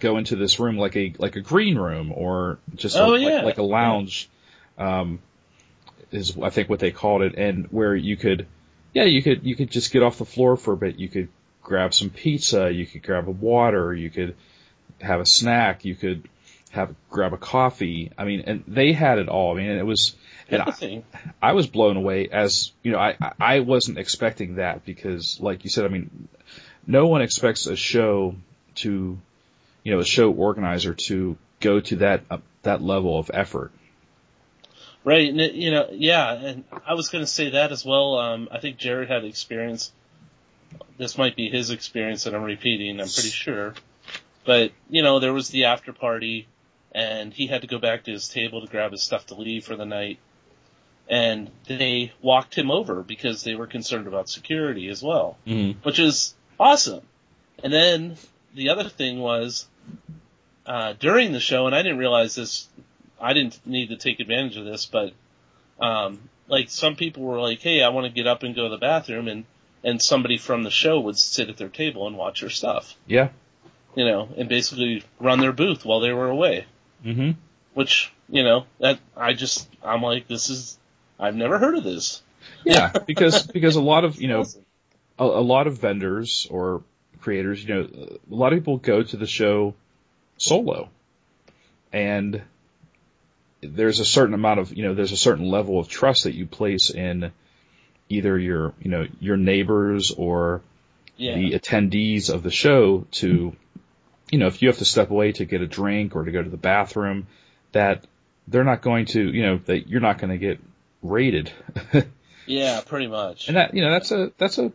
go 0.00 0.16
into 0.16 0.34
this 0.36 0.58
room 0.58 0.76
like 0.78 0.96
a 0.96 1.14
like 1.18 1.36
a 1.36 1.40
green 1.40 1.76
room 1.78 2.12
or 2.12 2.58
just 2.74 2.96
Oh, 2.96 3.10
like, 3.10 3.22
yeah. 3.22 3.42
like 3.42 3.58
a 3.58 3.62
lounge, 3.62 4.28
um, 4.78 5.20
is 6.10 6.36
I 6.38 6.50
think 6.50 6.68
what 6.68 6.80
they 6.80 6.90
called 6.90 7.22
it, 7.22 7.34
and 7.36 7.66
where 7.70 7.94
you 7.94 8.16
could, 8.16 8.46
yeah, 8.94 9.04
you 9.04 9.22
could 9.22 9.44
you 9.44 9.54
could 9.54 9.70
just 9.70 9.92
get 9.92 10.02
off 10.02 10.18
the 10.18 10.24
floor 10.24 10.56
for 10.56 10.72
a 10.72 10.76
bit, 10.76 10.96
you 10.98 11.08
could 11.08 11.28
grab 11.70 11.94
some 11.94 12.10
pizza, 12.10 12.68
you 12.72 12.84
could 12.84 13.00
grab 13.00 13.28
a 13.28 13.30
water, 13.30 13.94
you 13.94 14.10
could 14.10 14.34
have 15.00 15.20
a 15.20 15.24
snack, 15.24 15.84
you 15.84 15.94
could 15.94 16.28
have 16.70 16.92
grab 17.08 17.32
a 17.32 17.36
coffee. 17.36 18.10
I 18.18 18.24
mean, 18.24 18.40
and 18.40 18.64
they 18.66 18.92
had 18.92 19.20
it 19.20 19.28
all. 19.28 19.52
I 19.52 19.62
mean, 19.62 19.70
it 19.70 19.86
was, 19.86 20.16
and 20.48 20.62
I, 20.62 21.04
I 21.40 21.52
was 21.52 21.68
blown 21.68 21.96
away 21.96 22.28
as 22.28 22.72
you 22.82 22.90
know, 22.90 22.98
I 22.98 23.16
I- 23.38 23.60
wasn't 23.60 23.98
expecting 23.98 24.56
that 24.56 24.84
because, 24.84 25.38
like 25.38 25.62
you 25.62 25.70
said, 25.70 25.84
I 25.84 25.88
mean, 25.88 26.28
no 26.88 27.06
one 27.06 27.22
expects 27.22 27.66
a 27.66 27.76
show 27.76 28.34
to, 28.82 29.16
you 29.84 29.92
know, 29.92 30.00
a 30.00 30.04
show 30.04 30.32
organizer 30.32 30.94
to 31.06 31.36
go 31.60 31.78
to 31.78 31.96
that 31.96 32.24
uh, 32.32 32.38
that 32.62 32.82
level 32.82 33.16
of 33.16 33.30
effort. 33.32 33.70
Right, 35.04 35.28
and 35.28 35.40
it, 35.40 35.54
you 35.54 35.70
know, 35.70 35.86
yeah, 35.92 36.32
and 36.32 36.64
I 36.84 36.94
was 36.94 37.10
going 37.10 37.22
to 37.22 37.30
say 37.30 37.50
that 37.50 37.70
as 37.70 37.84
well. 37.84 38.18
Um, 38.18 38.48
I 38.50 38.58
think 38.58 38.76
Jared 38.76 39.08
had 39.08 39.24
experience. 39.24 39.92
This 40.98 41.16
might 41.16 41.36
be 41.36 41.48
his 41.48 41.70
experience 41.70 42.24
that 42.24 42.34
I'm 42.34 42.42
repeating. 42.42 43.00
I'm 43.00 43.08
pretty 43.08 43.30
sure, 43.30 43.74
but 44.44 44.72
you 44.88 45.02
know, 45.02 45.18
there 45.18 45.32
was 45.32 45.48
the 45.48 45.64
after 45.64 45.92
party, 45.92 46.46
and 46.92 47.32
he 47.32 47.46
had 47.46 47.62
to 47.62 47.66
go 47.66 47.78
back 47.78 48.04
to 48.04 48.10
his 48.12 48.28
table 48.28 48.60
to 48.60 48.66
grab 48.66 48.92
his 48.92 49.02
stuff 49.02 49.26
to 49.26 49.34
leave 49.34 49.64
for 49.64 49.76
the 49.76 49.86
night, 49.86 50.18
and 51.08 51.50
they 51.66 52.12
walked 52.20 52.54
him 52.54 52.70
over 52.70 53.02
because 53.02 53.42
they 53.42 53.54
were 53.54 53.66
concerned 53.66 54.06
about 54.06 54.28
security 54.28 54.88
as 54.88 55.02
well 55.02 55.38
Mm-hmm. 55.46 55.80
which 55.82 55.98
is 55.98 56.34
awesome. 56.58 57.02
And 57.62 57.72
then 57.72 58.16
the 58.54 58.68
other 58.70 58.88
thing 58.88 59.20
was 59.20 59.66
uh, 60.66 60.94
during 60.98 61.32
the 61.32 61.40
show, 61.40 61.66
and 61.66 61.74
I 61.74 61.82
didn't 61.82 61.98
realize 61.98 62.34
this. 62.34 62.68
I 63.20 63.32
didn't 63.32 63.66
need 63.66 63.88
to 63.88 63.96
take 63.96 64.20
advantage 64.20 64.56
of 64.56 64.64
this, 64.64 64.86
but 64.86 65.12
um, 65.80 66.28
like 66.48 66.70
some 66.70 66.96
people 66.96 67.22
were 67.22 67.40
like, 67.40 67.60
"Hey, 67.60 67.82
I 67.82 67.88
want 67.88 68.06
to 68.06 68.12
get 68.12 68.26
up 68.26 68.42
and 68.42 68.54
go 68.54 68.64
to 68.64 68.68
the 68.70 68.78
bathroom," 68.78 69.28
and 69.28 69.44
and 69.84 70.00
somebody 70.00 70.36
from 70.38 70.62
the 70.62 70.70
show 70.70 71.00
would 71.00 71.16
sit 71.18 71.48
at 71.48 71.56
their 71.56 71.68
table 71.68 72.06
and 72.06 72.16
watch 72.16 72.40
their 72.40 72.50
stuff, 72.50 72.94
Yeah. 73.06 73.30
you 73.94 74.04
know, 74.04 74.28
and 74.36 74.48
basically 74.48 75.02
run 75.18 75.40
their 75.40 75.52
booth 75.52 75.84
while 75.84 76.00
they 76.00 76.12
were 76.12 76.28
away. 76.28 76.66
Mm-hmm. 77.04 77.32
Which 77.74 78.12
you 78.28 78.42
know 78.42 78.66
that 78.80 78.98
I 79.16 79.32
just 79.32 79.68
I'm 79.82 80.02
like, 80.02 80.28
this 80.28 80.50
is 80.50 80.78
I've 81.18 81.36
never 81.36 81.58
heard 81.58 81.76
of 81.76 81.84
this. 81.84 82.22
Yeah, 82.64 82.92
because 83.06 83.46
because 83.46 83.76
a 83.76 83.80
lot 83.80 84.04
of 84.04 84.20
you 84.20 84.28
know 84.28 84.44
a, 85.18 85.24
a 85.24 85.40
lot 85.42 85.66
of 85.66 85.78
vendors 85.78 86.46
or 86.50 86.82
creators, 87.20 87.62
you 87.64 87.74
know, 87.74 87.80
a 88.30 88.34
lot 88.34 88.52
of 88.52 88.58
people 88.58 88.76
go 88.78 89.02
to 89.02 89.16
the 89.16 89.26
show 89.26 89.74
solo, 90.36 90.90
and 91.92 92.42
there's 93.62 94.00
a 94.00 94.04
certain 94.04 94.34
amount 94.34 94.60
of 94.60 94.74
you 94.74 94.82
know 94.84 94.94
there's 94.94 95.12
a 95.12 95.16
certain 95.16 95.48
level 95.48 95.78
of 95.78 95.88
trust 95.88 96.24
that 96.24 96.34
you 96.34 96.46
place 96.46 96.90
in 96.90 97.30
either 98.10 98.38
your 98.38 98.74
you 98.82 98.90
know 98.90 99.06
your 99.20 99.38
neighbors 99.38 100.10
or 100.10 100.60
yeah, 101.16 101.34
the 101.34 101.52
attendees 101.52 102.28
of 102.28 102.42
the 102.42 102.50
show 102.50 103.06
to 103.12 103.56
you 104.30 104.38
know 104.38 104.46
if 104.46 104.60
you 104.60 104.68
have 104.68 104.78
to 104.78 104.84
step 104.84 105.10
away 105.10 105.32
to 105.32 105.44
get 105.44 105.62
a 105.62 105.66
drink 105.66 106.14
or 106.14 106.24
to 106.24 106.32
go 106.32 106.42
to 106.42 106.50
the 106.50 106.56
bathroom 106.58 107.26
that 107.72 108.04
they're 108.48 108.64
not 108.64 108.82
going 108.82 109.06
to 109.06 109.22
you 109.30 109.42
know 109.42 109.58
that 109.64 109.88
you're 109.88 110.00
not 110.00 110.18
going 110.18 110.30
to 110.30 110.38
get 110.38 110.60
raided 111.02 111.50
yeah, 112.46 112.80
pretty 112.84 113.06
much. 113.06 113.48
and 113.48 113.56
that 113.56 113.74
you 113.74 113.82
know 113.82 113.90
that's 113.92 114.10
a 114.10 114.32
that's 114.36 114.58
a 114.58 114.72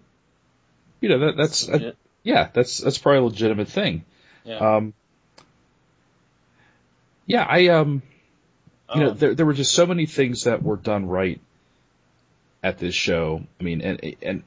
you 1.02 1.10
know 1.10 1.20
that 1.20 1.38
that's 1.38 1.68
a, 1.68 1.94
yeah 2.24 2.50
that's 2.54 2.80
that's 2.80 2.98
probably 2.98 3.20
a 3.20 3.24
legitimate 3.24 3.68
thing 3.68 4.04
yeah. 4.44 4.58
um 4.58 4.94
yeah 7.26 7.44
i 7.44 7.68
um 7.68 8.02
you 8.94 9.02
know 9.02 9.10
Um, 9.12 9.18
there 9.18 9.36
there 9.36 9.46
were 9.46 9.54
just 9.54 9.74
so 9.74 9.86
many 9.86 10.06
things 10.06 10.44
that 10.44 10.64
were 10.64 10.78
done 10.78 11.08
right 11.08 11.40
at 12.66 12.80
this 12.80 12.96
show. 12.96 13.44
I 13.60 13.64
mean 13.64 13.82
and 13.82 14.16
and 14.22 14.44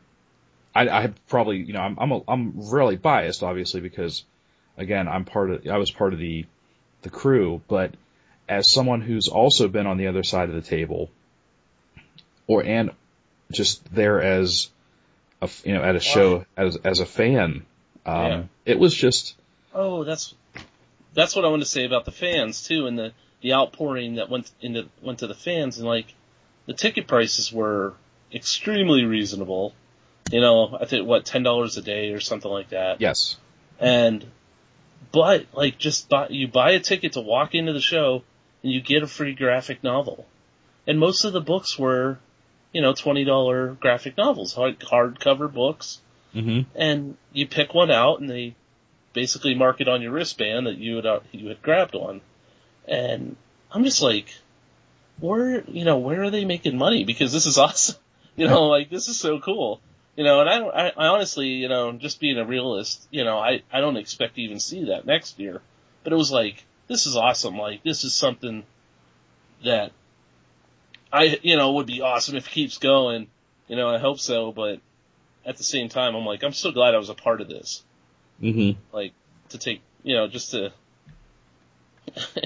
i 0.75 0.89
i 0.89 1.13
probably 1.29 1.59
you 1.59 1.73
know 1.73 1.81
i'm 1.81 1.97
i'm 1.99 2.13
a, 2.13 2.21
i'm 2.29 2.53
really 2.71 2.97
biased 2.97 3.43
obviously 3.43 3.81
because 3.81 4.25
again 4.77 5.09
i'm 5.09 5.25
part 5.25 5.51
of 5.51 5.67
i 5.67 5.79
was 5.79 5.91
part 5.91 6.13
of 6.13 6.19
the 6.19 6.45
the 7.03 7.11
crew. 7.11 7.63
But 7.69 7.95
as 8.49 8.71
someone 8.71 9.01
who's 9.01 9.29
also 9.29 9.69
been 9.69 9.87
on 9.87 9.99
the 9.99 10.09
other 10.09 10.25
side 10.25 10.49
of 10.49 10.55
the 10.55 10.69
table 10.77 11.11
or 12.47 12.65
and 12.65 12.91
just 13.53 13.83
there 13.95 14.21
as 14.21 14.69
a 15.41 15.49
you 15.65 15.75
know 15.75 15.83
at 15.83 15.95
a 15.97 16.01
show 16.01 16.45
as 16.57 16.77
as 16.85 16.99
a 16.99 17.07
fan 17.07 17.65
um 18.05 18.25
Yeah. 18.25 18.43
it 18.67 18.79
was 18.79 18.95
just 18.95 19.37
Oh, 19.75 20.03
that's 20.03 20.35
that's 21.15 21.37
what 21.37 21.45
I 21.45 21.49
want 21.49 21.63
to 21.63 21.69
say 21.69 21.85
about 21.85 22.05
the 22.05 22.11
fans 22.11 22.67
too, 22.67 22.87
and 22.89 22.99
the 22.99 23.13
the 23.43 23.53
outpouring 23.53 24.17
that 24.17 24.29
went 24.29 24.51
into 24.61 24.89
went 25.03 25.21
to 25.21 25.27
the 25.29 25.35
fans, 25.35 25.79
and 25.79 25.87
like 25.87 26.15
the 26.67 26.73
ticket 26.75 27.07
prices 27.07 27.53
were 27.53 27.95
extremely 28.33 29.05
reasonable. 29.05 29.75
You 30.31 30.41
know, 30.41 30.77
I 30.81 30.85
think 30.85 31.07
what 31.07 31.25
ten 31.25 31.43
dollars 31.43 31.77
a 31.77 31.83
day 31.83 32.13
or 32.13 32.21
something 32.21 32.51
like 32.51 32.71
that. 32.71 33.01
yes 33.01 33.37
And 33.81 34.27
but 35.13 35.47
like 35.53 35.79
just 35.79 36.09
buy 36.09 36.29
you 36.29 36.49
buy 36.49 36.73
a 36.73 36.81
ticket 36.81 37.13
to 37.13 37.21
walk 37.21 37.55
into 37.55 37.73
the 37.73 37.81
show, 37.81 38.23
and 38.63 38.73
you 38.73 38.81
get 38.81 39.03
a 39.03 39.07
free 39.07 39.35
graphic 39.35 39.83
novel. 39.83 40.27
And 40.87 40.99
most 40.99 41.25
of 41.25 41.33
the 41.33 41.41
books 41.41 41.79
were, 41.79 42.19
you 42.73 42.83
know, 42.83 42.93
twenty 42.93 43.25
dollar 43.25 43.75
graphic 43.75 44.17
novels, 44.17 44.55
hard 44.55 44.79
hardcover 44.81 45.53
books 45.53 46.01
hmm 46.33 46.61
and 46.75 47.17
you 47.33 47.47
pick 47.47 47.75
one 47.75 47.91
out 47.91 48.21
and 48.21 48.29
they 48.29 48.55
basically 49.13 49.55
mark 49.55 49.81
it 49.81 49.89
on 49.89 50.03
your 50.03 50.13
wristband 50.13 50.67
that 50.67 50.77
you 50.77 50.97
had 50.97 51.07
uh, 51.07 51.21
you 51.33 51.49
had 51.49 51.61
grabbed 51.63 51.95
one 51.95 52.21
and 52.87 53.37
i'm 53.73 53.85
just 53.85 54.03
like 54.03 54.35
where 55.19 55.65
you 55.69 55.85
know 55.85 55.99
where 55.99 56.23
are 56.23 56.31
they 56.31 56.45
making 56.45 56.77
money 56.77 57.05
because 57.05 57.33
this 57.33 57.47
is 57.47 57.59
awesome 57.67 57.97
you 58.43 58.49
know 58.49 58.65
like 58.69 58.91
this 58.91 59.09
is 59.09 59.19
so 59.19 59.41
cool. 59.41 59.81
You 60.17 60.25
know 60.25 60.41
and 60.41 60.51
i 60.51 60.59
I, 60.59 60.93
I 60.97 61.07
honestly 61.09 61.47
you 61.49 61.69
know 61.69 61.93
just 61.93 62.21
being 62.21 62.39
a 62.39 62.45
realist 62.45 63.07
you 63.11 63.25
know 63.25 63.39
i 63.39 63.63
i 63.73 63.81
don't 63.81 63.97
expect 63.97 64.35
to 64.35 64.43
even 64.43 64.61
see 64.61 64.87
that 64.87 65.07
next 65.07 65.39
year. 65.39 65.61
But 66.05 66.13
it 66.13 66.17
was 66.17 66.33
like 66.33 66.65
this 66.87 67.07
is 67.07 67.17
awesome. 67.17 67.57
Like 67.57 67.83
this 67.83 68.05
is 68.05 68.15
something 68.15 68.65
that 69.65 69.93
i 71.13 71.39
you 71.43 71.57
know 71.57 71.73
would 71.73 71.87
be 71.87 72.01
awesome 72.01 72.37
if 72.37 72.47
it 72.47 72.51
keeps 72.51 72.79
going. 72.79 73.29
You 73.69 73.77
know 73.77 73.89
i 73.89 73.99
hope 73.99 74.19
so 74.19 74.51
but 74.53 74.81
at 75.49 75.57
the 75.57 75.65
same 75.65 75.89
time, 75.89 76.15
I'm 76.15 76.27
like, 76.27 76.45
I'm 76.45 76.53
so 76.53 76.71
glad 76.73 76.95
I 76.95 76.99
was 76.99 77.09
a 77.09 77.15
part 77.15 77.41
of 77.41 77.49
this. 77.49 77.83
hmm 78.39 78.73
Like, 78.93 79.13
to 79.49 79.59
take, 79.59 79.81
you 80.03 80.15
know, 80.15 80.29
just 80.29 80.51
to, 80.51 80.73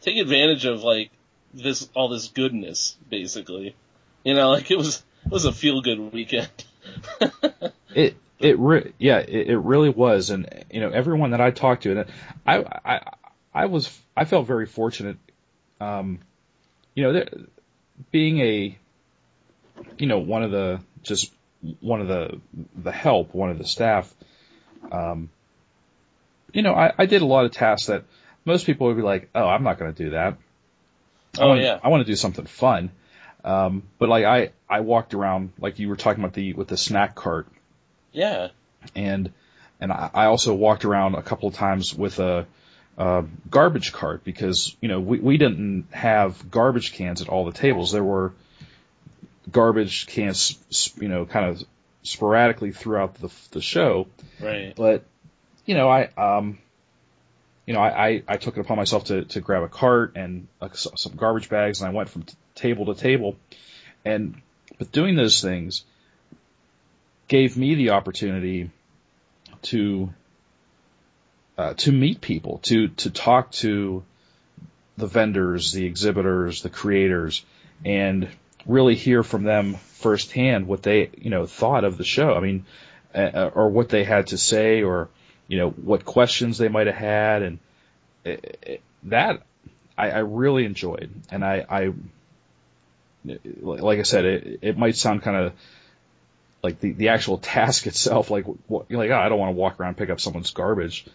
take 0.00 0.16
advantage 0.16 0.64
of 0.64 0.82
like 0.82 1.10
this 1.54 1.88
all 1.94 2.08
this 2.08 2.28
goodness 2.28 2.96
basically. 3.08 3.76
You 4.24 4.34
know, 4.34 4.50
like 4.50 4.70
it 4.70 4.78
was 4.78 5.02
it 5.24 5.30
was 5.30 5.44
a 5.44 5.52
feel 5.52 5.80
good 5.80 6.12
weekend. 6.12 6.50
it 7.94 8.16
it 8.38 8.58
re- 8.58 8.92
yeah 8.98 9.18
it, 9.18 9.48
it 9.48 9.58
really 9.58 9.90
was, 9.90 10.30
and 10.30 10.64
you 10.70 10.80
know 10.80 10.90
everyone 10.90 11.30
that 11.30 11.40
I 11.40 11.50
talked 11.50 11.84
to, 11.84 11.92
and 11.92 12.10
I 12.46 12.64
I 12.84 13.00
I 13.54 13.66
was 13.66 13.98
I 14.16 14.24
felt 14.24 14.46
very 14.46 14.66
fortunate. 14.66 15.16
Um, 15.80 16.20
you 16.94 17.04
know, 17.04 17.12
there, 17.12 17.28
being 18.10 18.40
a 18.40 18.78
you 19.98 20.06
know 20.06 20.18
one 20.18 20.42
of 20.42 20.50
the 20.50 20.80
just 21.02 21.32
one 21.80 22.00
of 22.00 22.08
the 22.08 22.40
the 22.76 22.92
help, 22.92 23.34
one 23.34 23.50
of 23.50 23.58
the 23.58 23.66
staff. 23.66 24.12
Um, 24.90 25.30
you 26.52 26.62
know, 26.62 26.74
I, 26.74 26.92
I 26.98 27.06
did 27.06 27.22
a 27.22 27.26
lot 27.26 27.44
of 27.44 27.52
tasks 27.52 27.86
that 27.86 28.04
most 28.44 28.66
people 28.66 28.88
would 28.88 28.96
be 28.96 29.02
like, 29.02 29.30
"Oh, 29.34 29.46
I'm 29.46 29.62
not 29.62 29.78
going 29.78 29.92
to 29.94 30.04
do 30.04 30.10
that." 30.10 30.36
I 31.38 31.42
oh 31.42 31.48
wanna, 31.48 31.62
yeah. 31.62 31.80
I 31.82 31.88
want 31.88 32.04
to 32.04 32.10
do 32.10 32.16
something 32.16 32.44
fun. 32.44 32.90
Um, 33.44 33.82
but 33.98 34.08
like 34.08 34.24
I, 34.24 34.50
I 34.68 34.80
walked 34.80 35.14
around 35.14 35.52
like 35.58 35.78
you 35.78 35.88
were 35.88 35.96
talking 35.96 36.22
about 36.22 36.34
the 36.34 36.52
with 36.52 36.68
the 36.68 36.76
snack 36.76 37.14
cart, 37.14 37.46
Yeah. 38.12 38.48
and 38.94 39.32
and 39.80 39.90
I, 39.92 40.10
I 40.14 40.24
also 40.26 40.54
walked 40.54 40.84
around 40.84 41.14
a 41.16 41.22
couple 41.22 41.48
of 41.48 41.54
times 41.54 41.92
with 41.94 42.20
a, 42.20 42.46
a 42.98 43.24
garbage 43.50 43.92
cart 43.92 44.22
because 44.22 44.76
you 44.80 44.88
know 44.88 45.00
we 45.00 45.18
we 45.18 45.36
didn't 45.38 45.86
have 45.90 46.50
garbage 46.50 46.92
cans 46.92 47.20
at 47.20 47.28
all 47.28 47.44
the 47.44 47.52
tables. 47.52 47.90
There 47.90 48.04
were 48.04 48.32
garbage 49.50 50.06
cans, 50.06 50.92
you 51.00 51.08
know, 51.08 51.24
kind 51.26 51.46
of 51.46 51.62
sporadically 52.02 52.72
throughout 52.72 53.14
the 53.16 53.30
the 53.50 53.60
show. 53.60 54.06
Right. 54.40 54.74
But 54.76 55.04
you 55.66 55.74
know, 55.74 55.88
I 55.88 56.08
um, 56.16 56.58
you 57.66 57.74
know, 57.74 57.80
I, 57.80 58.06
I, 58.08 58.22
I 58.28 58.36
took 58.36 58.56
it 58.56 58.60
upon 58.60 58.76
myself 58.76 59.04
to, 59.06 59.24
to 59.26 59.40
grab 59.40 59.62
a 59.62 59.68
cart 59.68 60.12
and 60.16 60.48
uh, 60.60 60.68
some 60.72 61.14
garbage 61.16 61.48
bags, 61.48 61.80
and 61.80 61.88
I 61.88 61.92
went 61.92 62.08
from 62.08 62.24
table 62.54 62.86
to 62.86 63.00
table, 63.00 63.36
and 64.04 64.40
but 64.78 64.92
doing 64.92 65.16
those 65.16 65.40
things 65.40 65.84
gave 67.28 67.56
me 67.56 67.74
the 67.74 67.90
opportunity 67.90 68.70
to 69.62 70.12
uh, 71.56 71.74
to 71.74 71.92
meet 71.92 72.20
people, 72.20 72.58
to 72.58 72.88
to 72.88 73.10
talk 73.10 73.52
to 73.52 74.02
the 74.96 75.06
vendors, 75.06 75.72
the 75.72 75.86
exhibitors, 75.86 76.62
the 76.62 76.70
creators, 76.70 77.44
and 77.84 78.28
really 78.66 78.94
hear 78.94 79.22
from 79.22 79.44
them 79.44 79.74
firsthand 79.74 80.66
what 80.66 80.82
they 80.82 81.10
you 81.18 81.30
know 81.30 81.46
thought 81.46 81.84
of 81.84 81.96
the 81.98 82.04
show. 82.04 82.34
I 82.34 82.40
mean, 82.40 82.64
uh, 83.14 83.50
or 83.54 83.68
what 83.68 83.88
they 83.88 84.04
had 84.04 84.28
to 84.28 84.38
say, 84.38 84.82
or 84.82 85.08
you 85.48 85.58
know 85.58 85.70
what 85.70 86.04
questions 86.04 86.58
they 86.58 86.68
might 86.68 86.86
have 86.86 86.96
had, 86.96 87.42
and 87.42 87.58
it, 88.24 88.58
it, 88.62 88.82
that 89.04 89.42
I, 89.96 90.10
I 90.10 90.18
really 90.18 90.64
enjoyed, 90.64 91.10
and 91.30 91.44
I, 91.44 91.64
I 91.68 91.92
like 93.24 93.98
I 93.98 94.02
said, 94.02 94.24
it, 94.24 94.58
it 94.62 94.78
might 94.78 94.96
sound 94.96 95.22
kind 95.22 95.36
of 95.36 95.52
like 96.62 96.80
the, 96.80 96.92
the 96.92 97.08
actual 97.08 97.38
task 97.56 97.86
itself, 97.86 98.30
like 98.30 98.44
what, 98.66 98.90
like 98.90 99.10
oh, 99.10 99.18
I 99.18 99.28
don't 99.28 99.38
want 99.38 99.50
to 99.54 99.60
walk 99.60 99.80
around 99.80 99.90
and 99.90 99.96
pick 99.98 100.10
up 100.10 100.20
someone's 100.20 100.50
garbage. 100.50 101.06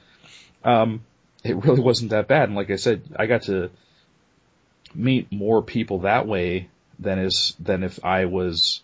Um, 0.64 1.02
it 1.44 1.56
really 1.56 1.82
wasn't 1.82 2.12
that 2.12 2.28
bad, 2.28 2.50
and 2.50 2.56
like 2.56 2.70
I 2.72 2.76
said, 2.78 3.04
I 3.16 3.26
got 3.26 3.44
to 3.44 3.70
meet 4.94 5.32
more 5.32 5.62
people 5.62 6.00
that 6.00 6.28
way 6.28 6.70
than 7.00 7.20
is 7.20 7.56
than 7.60 7.84
if 7.84 8.04
I 8.04 8.26
was, 8.26 8.82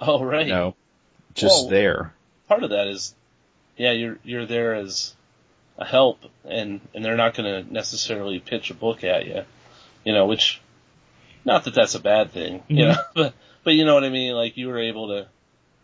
Oh 0.00 0.22
right. 0.24 0.46
you 0.46 0.52
know, 0.52 0.74
just 1.34 1.64
Well, 1.64 1.70
there. 1.70 2.14
Part 2.48 2.64
of 2.64 2.70
that 2.70 2.88
is, 2.88 3.14
yeah, 3.76 3.92
you're 3.92 4.18
you're 4.24 4.46
there 4.46 4.74
as 4.74 5.14
a 5.78 5.84
help, 5.84 6.18
and 6.44 6.80
and 6.94 7.04
they're 7.04 7.16
not 7.16 7.34
going 7.34 7.64
to 7.64 7.72
necessarily 7.72 8.40
pitch 8.40 8.70
a 8.70 8.74
book 8.74 9.04
at 9.04 9.26
you, 9.26 9.44
you 10.04 10.12
know, 10.12 10.26
which, 10.26 10.60
not 11.44 11.64
that 11.64 11.74
that's 11.74 11.94
a 11.94 12.00
bad 12.00 12.30
thing, 12.32 12.62
you 12.68 12.84
Mhm. 12.84 12.88
know, 12.88 13.02
but 13.14 13.34
but 13.64 13.74
you 13.74 13.84
know 13.84 13.94
what 13.94 14.04
I 14.04 14.08
mean. 14.10 14.34
Like 14.34 14.56
you 14.56 14.68
were 14.68 14.78
able 14.78 15.08
to, 15.08 15.28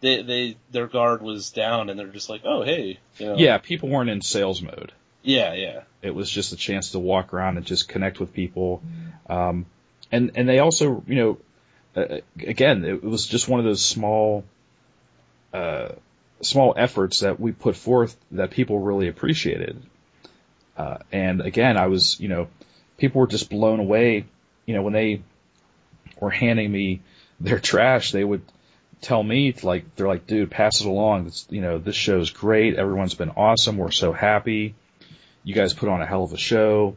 they 0.01 0.23
they 0.23 0.57
their 0.71 0.87
guard 0.87 1.23
was 1.23 1.51
down, 1.51 1.91
and 1.91 1.99
they're 1.99 2.07
just 2.09 2.29
like, 2.29 2.43
oh 2.45 2.63
hey, 2.63 2.99
you 3.19 3.27
know, 3.27 3.37
Yeah, 3.37 3.59
people 3.59 3.89
weren't 3.89 4.11
in 4.11 4.21
sales 4.21 4.63
mode. 4.63 4.93
yeah, 5.23 5.53
yeah, 5.55 5.81
It 6.03 6.15
was 6.15 6.31
just 6.31 6.53
a 6.53 6.57
chance 6.57 6.93
to 6.93 6.99
walk 6.99 7.35
around 7.35 7.57
and 7.57 7.67
just 7.67 7.89
connect 7.89 8.21
with 8.21 8.33
people. 8.33 8.83
Um, 9.29 9.67
and, 10.11 10.31
and 10.37 10.49
they 10.49 10.59
also, 10.61 11.03
you 11.07 11.15
know, 11.17 11.39
uh, 11.97 12.19
again, 12.41 12.85
it 12.85 13.03
was 13.05 13.27
just 13.27 13.47
one 13.49 13.61
of 13.61 13.67
those 13.67 13.85
small, 13.85 14.45
uh, 15.53 15.89
small 16.41 16.75
efforts 16.77 17.21
that 17.21 17.39
we 17.41 17.53
put 17.53 17.77
forth 17.77 18.17
that 18.31 18.51
people 18.51 18.79
really 18.79 19.09
appreciated. 19.09 19.83
Uh, 20.77 20.99
and 21.13 21.41
again, 21.43 21.77
I 21.77 21.89
was, 21.89 22.19
you 22.21 22.29
know, 22.29 22.49
people 22.97 23.21
were 23.21 23.27
just 23.27 23.51
blown 23.51 23.81
away, 23.81 24.25
you 24.65 24.75
know, 24.75 24.83
when 24.83 24.93
they 24.93 25.21
were 26.21 26.31
handing 26.31 26.71
me 26.71 27.01
their 27.41 27.59
trash, 27.59 28.13
they 28.13 28.25
would 28.25 28.43
tell 29.01 29.23
me 29.23 29.55
like, 29.63 29.95
they're 29.97 30.09
like, 30.09 30.27
dude, 30.27 30.51
pass 30.51 30.81
it 30.81 30.87
along. 30.87 31.27
It's, 31.29 31.47
you 31.51 31.61
know, 31.61 31.79
this 31.79 31.95
show's 31.97 32.31
great. 32.31 32.75
Everyone's 32.77 33.15
been 33.15 33.31
awesome. 33.31 33.77
We're 33.77 33.91
so 33.91 34.13
happy. 34.13 34.75
You 35.45 35.55
guys 35.55 35.73
put 35.73 35.89
on 35.89 36.03
a 36.03 36.07
hell 36.07 36.25
of 36.25 36.33
a 36.33 36.37
show. 36.37 36.97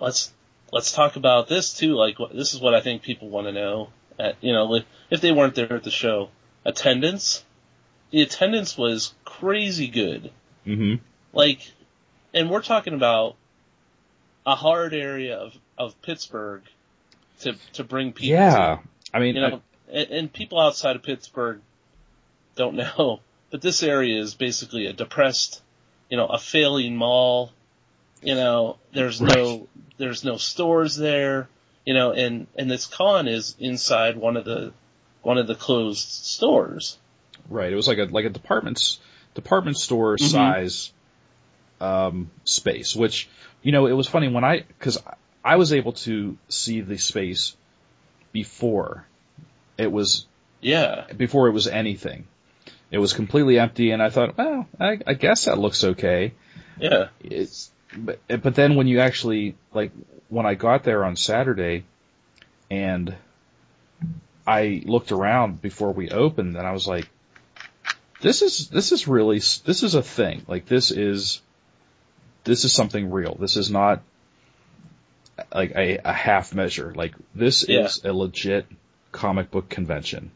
let's 0.00 0.32
let's 0.72 0.92
talk 0.92 1.16
about 1.16 1.48
this 1.48 1.72
too. 1.74 1.94
Like 1.94 2.16
this 2.32 2.54
is 2.54 2.60
what 2.60 2.74
I 2.74 2.80
think 2.80 3.02
people 3.02 3.28
want 3.28 3.46
to 3.46 3.52
know. 3.52 3.90
At, 4.18 4.36
you 4.40 4.52
know, 4.52 4.74
if- 4.74 4.84
if 5.10 5.20
they 5.20 5.30
weren't 5.32 5.54
there 5.54 5.72
at 5.74 5.84
the 5.84 5.90
show, 5.90 6.30
attendance. 6.64 7.44
The 8.10 8.22
attendance 8.22 8.76
was 8.76 9.14
crazy 9.24 9.88
good. 9.88 10.30
hmm 10.64 10.94
Like, 11.32 11.72
and 12.34 12.50
we're 12.50 12.62
talking 12.62 12.92
about 12.94 13.36
a 14.44 14.54
hard 14.54 14.92
area 14.92 15.36
of 15.38 15.54
of 15.78 16.00
Pittsburgh 16.02 16.62
to 17.42 17.54
to 17.74 17.84
bring 17.84 18.12
people. 18.12 18.36
Yeah. 18.38 18.78
I 19.14 19.18
mean, 19.20 19.36
you 19.36 19.40
know, 19.42 19.62
and, 19.92 20.10
and 20.10 20.32
people 20.32 20.58
outside 20.58 20.96
of 20.96 21.02
Pittsburgh 21.02 21.60
don't 22.56 22.74
know, 22.74 23.20
but 23.50 23.62
this 23.62 23.82
area 23.82 24.20
is 24.20 24.34
basically 24.34 24.86
a 24.86 24.92
depressed, 24.92 25.62
you 26.08 26.16
know, 26.16 26.26
a 26.26 26.38
failing 26.38 26.96
mall. 26.96 27.52
You 28.22 28.34
know, 28.34 28.78
there's 28.92 29.20
no 29.20 29.68
there's 29.98 30.24
no 30.24 30.36
stores 30.36 30.96
there. 30.96 31.48
You 31.84 31.94
know, 31.94 32.12
and 32.12 32.46
and 32.56 32.70
this 32.70 32.86
con 32.86 33.26
is 33.28 33.56
inside 33.58 34.16
one 34.16 34.36
of 34.36 34.44
the 34.44 34.72
one 35.22 35.38
of 35.38 35.46
the 35.46 35.54
closed 35.54 36.08
stores. 36.08 36.98
Right. 37.48 37.72
It 37.72 37.76
was 37.76 37.88
like 37.88 37.98
a, 37.98 38.04
like 38.04 38.24
a 38.24 38.30
department's, 38.30 39.00
department 39.34 39.76
store 39.76 40.16
Mhm. 40.16 40.30
size, 40.30 40.92
um, 41.80 42.30
space, 42.44 42.94
which, 42.94 43.28
you 43.62 43.72
know, 43.72 43.86
it 43.86 43.92
was 43.92 44.06
funny 44.06 44.28
when 44.28 44.44
I, 44.44 44.64
cause 44.78 44.98
I 45.44 45.56
was 45.56 45.72
able 45.72 45.92
to 45.92 46.36
see 46.48 46.80
the 46.80 46.98
space 46.98 47.56
before 48.32 49.06
it 49.76 49.90
was, 49.90 50.26
Yeah, 50.60 51.06
before 51.16 51.48
it 51.48 51.52
was 51.52 51.66
anything. 51.66 52.26
It 52.90 52.98
was 52.98 53.12
completely 53.12 53.58
empty 53.58 53.90
and 53.90 54.02
I 54.02 54.10
thought, 54.10 54.36
well, 54.36 54.68
I, 54.78 54.98
I 55.06 55.14
guess 55.14 55.46
that 55.46 55.58
looks 55.58 55.82
okay. 55.82 56.34
yeah, 56.78 57.08
It's, 57.20 57.70
but, 57.96 58.20
but 58.28 58.54
then 58.54 58.76
when 58.76 58.86
you 58.86 59.00
actually, 59.00 59.56
like, 59.72 59.92
when 60.28 60.46
I 60.46 60.54
got 60.54 60.84
there 60.84 61.04
on 61.04 61.16
Saturday 61.16 61.84
and 62.70 63.14
I 64.46 64.82
looked 64.84 65.12
around 65.12 65.60
before 65.60 65.92
we 65.92 66.10
opened 66.10 66.56
and 66.56 66.66
I 66.66 66.72
was 66.72 66.86
like, 66.86 67.08
this 68.20 68.42
is, 68.42 68.68
this 68.68 68.92
is 68.92 69.08
really, 69.08 69.38
this 69.38 69.82
is 69.82 69.94
a 69.94 70.02
thing. 70.02 70.42
Like, 70.46 70.66
this 70.66 70.90
is, 70.90 71.40
this 72.44 72.64
is 72.64 72.72
something 72.72 73.10
real. 73.10 73.34
This 73.34 73.56
is 73.56 73.70
not 73.70 74.02
like 75.54 75.72
a, 75.74 75.98
a 76.04 76.12
half 76.12 76.54
measure. 76.54 76.92
Like, 76.94 77.14
this 77.34 77.68
Yeah. 77.68 77.84
is 77.86 78.04
a 78.04 78.12
legit 78.12 78.66
comic 79.12 79.50
book 79.50 79.68
convention. 79.68 80.30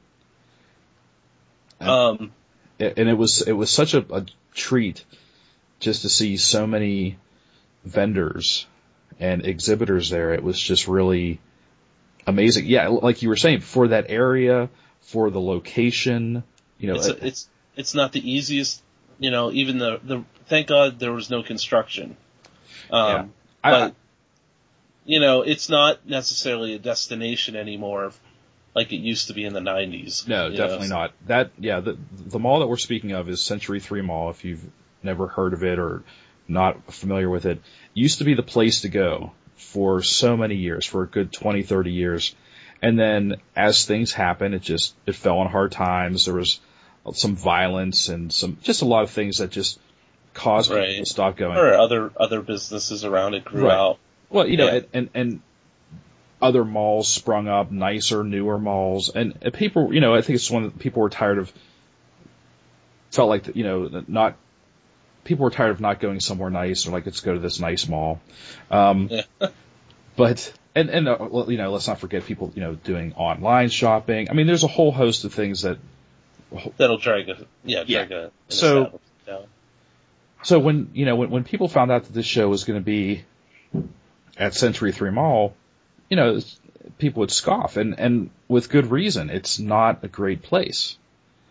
um, 1.81 2.33
and 2.79 3.09
it 3.09 3.17
was 3.17 3.43
it 3.43 3.53
was 3.53 3.71
such 3.71 3.95
a, 3.95 4.05
a 4.15 4.27
treat 4.55 5.05
just 5.81 6.03
to 6.03 6.09
see 6.09 6.37
so 6.37 6.67
many 6.67 7.17
vendors 7.85 8.67
and 9.21 9.45
exhibitors 9.47 10.11
there. 10.11 10.33
It 10.35 10.43
was 10.43 10.61
just 10.61 10.89
really 10.89 11.41
amazing. 12.27 12.67
Yeah, 12.67 12.89
like 12.89 13.23
you 13.23 13.29
were 13.29 13.37
saying, 13.37 13.61
for 13.61 13.89
that 13.89 14.07
area, 14.09 14.69
for 15.01 15.31
the 15.31 15.41
location, 15.41 16.43
you 16.79 16.89
know, 16.89 16.97
it's 16.97 17.09
a, 17.09 17.27
it's 17.27 17.49
it's 17.77 17.95
not 17.95 18.13
the 18.13 18.31
easiest. 18.31 18.83
You 19.19 19.31
know, 19.31 19.51
even 19.53 19.79
the 19.79 19.99
the 20.03 20.25
thank 20.47 20.67
God 20.67 20.99
there 20.99 21.13
was 21.13 21.31
no 21.31 21.43
construction. 21.43 22.17
Um, 22.91 23.09
Yeah. 23.09 23.25
I, 23.65 23.71
but 23.71 23.95
you 25.07 25.21
know, 25.21 25.43
it's 25.43 25.69
not 25.69 26.07
necessarily 26.07 26.75
a 26.75 26.79
destination 26.79 27.57
anymore, 27.57 28.13
like 28.75 28.93
it 28.93 28.97
used 28.97 29.29
to 29.29 29.35
be 29.35 29.45
in 29.45 29.55
the 29.55 29.61
'90s. 29.61 30.29
no, 30.29 30.51
definitely 30.51 30.89
know? 30.89 30.97
not. 30.97 31.13
That 31.27 31.51
yeah, 31.59 31.81
the 31.81 31.97
the 32.11 32.39
mall 32.39 32.61
that 32.61 32.67
we're 32.67 32.77
speaking 32.77 33.13
of 33.13 33.29
is 33.29 33.43
Century 33.43 33.81
Three 33.81 34.03
Mall. 34.03 34.31
If 34.31 34.45
you've 34.45 34.65
never 35.03 35.29
heard 35.29 35.55
of 35.55 35.65
it 35.65 35.79
or 35.79 36.03
not 36.49 36.93
familiar 36.93 37.31
with 37.31 37.47
it, 37.47 37.61
used 37.95 38.19
to 38.19 38.25
be 38.25 38.35
the 38.35 38.43
place 38.43 38.83
to 38.83 38.89
go 38.89 39.33
for 39.57 40.03
so 40.03 40.37
many 40.37 40.57
years, 40.57 40.85
for 40.85 41.03
a 41.03 41.07
good 41.07 41.33
20, 41.33 41.63
30 41.63 41.91
years. 41.91 42.35
And 42.83 42.99
then 42.99 43.37
as 43.57 43.87
things 43.87 44.13
happen, 44.13 44.53
it 44.53 44.63
just, 44.63 44.95
it 45.07 45.15
fell 45.15 45.39
on 45.39 45.49
hard 45.49 45.73
times. 45.73 46.27
There 46.27 46.35
was 46.35 46.61
some 47.15 47.35
violence 47.37 48.09
and 48.09 48.33
some, 48.33 48.59
just 48.63 48.83
a 48.83 48.85
lot 48.85 49.03
of 49.03 49.11
things 49.11 49.39
that 49.39 49.51
just 49.51 49.79
caused 50.35 50.71
people 50.71 50.85
to 50.87 51.07
stop 51.07 51.37
going. 51.37 51.57
Or 51.57 51.73
other 51.75 52.13
other 52.17 52.43
businesses 52.43 53.05
around 53.05 53.35
it 53.35 53.45
grew 53.45 53.65
Right. 53.67 53.75
out. 53.75 53.99
Well, 54.31 54.47
you 54.47 54.57
know, 54.57 54.67
Yeah. 54.73 54.81
and, 54.93 55.11
and 55.15 55.41
other 56.43 56.65
malls 56.65 57.09
sprung 57.09 57.49
up, 57.49 57.71
nicer, 57.71 58.23
newer 58.25 58.59
malls, 58.59 59.09
and, 59.15 59.39
and 59.43 59.55
people, 59.55 59.95
you 59.95 60.01
know, 60.01 60.15
I 60.15 60.21
think 60.21 60.37
it's 60.37 60.51
one 60.51 60.65
that 60.65 60.79
people 60.79 61.03
were 61.03 61.11
tired 61.11 61.39
of. 61.39 61.53
Felt 63.11 63.29
like 63.31 63.57
you 63.57 63.65
know, 63.65 64.05
not 64.09 64.37
people 65.25 65.45
were 65.45 65.51
tired 65.51 65.71
of 65.71 65.81
not 65.81 66.01
going 66.01 66.21
somewhere 66.21 66.51
nice 66.51 66.87
or 66.87 66.91
like 66.91 67.07
let's 67.07 67.21
go 67.21 67.33
to 67.33 67.39
this 67.41 67.61
nice 67.61 67.89
mall. 67.89 68.21
Um, 68.71 69.09
Yeah. 69.11 69.23
but 70.17 70.53
and 70.75 70.91
and 70.91 71.09
uh, 71.09 71.29
you 71.49 71.57
know, 71.57 71.71
let's 71.73 71.89
not 71.89 71.99
forget 72.01 72.25
people, 72.27 72.53
you 72.55 72.61
know, 72.61 72.75
doing 72.75 73.15
online 73.15 73.71
shopping. 73.71 74.29
I 74.29 74.35
mean, 74.35 74.47
there's 74.47 74.65
a 74.65 74.69
whole 74.69 74.93
host 74.93 75.25
of 75.25 75.33
things 75.33 75.63
that 75.63 75.79
That'll 76.77 76.99
drag 76.99 77.29
a 77.29 77.47
yeah 77.65 77.85
Yeah. 77.87 78.05
drag 78.05 78.13
a 78.13 78.31
So-. 78.49 78.99
So 80.43 80.59
when 80.59 80.91
you 80.95 81.07
know 81.07 81.17
when 81.17 81.31
when 81.31 81.45
people 81.45 81.69
found 81.69 81.91
out 81.91 82.05
that 82.05 82.13
this 82.13 82.27
show 82.27 82.49
was 82.49 82.65
going 82.65 82.79
to 82.79 82.85
be 82.85 83.25
at 84.39 84.55
Century 84.55 84.93
Three 84.93 85.11
Mall, 85.11 85.55
you 86.09 86.17
know, 86.17 86.41
people 86.99 87.21
would 87.21 87.31
scoff, 87.31 87.77
and 87.77 87.99
and 87.99 88.31
with 88.49 88.69
good 88.69 88.91
reason. 88.91 89.31
It's 89.31 89.59
not 89.59 90.05
a 90.05 90.09
great 90.09 90.43
place, 90.43 90.97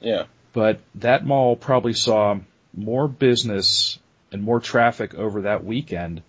Yeah. 0.02 0.26
but 0.54 0.80
that 0.95 1.26
mall 1.26 1.56
probably 1.56 1.93
saw 1.93 2.38
more 2.74 3.08
business 3.08 4.00
and 4.32 4.43
more 4.43 4.60
traffic 4.60 5.13
over 5.15 5.41
that 5.41 5.63
weekend 5.63 6.21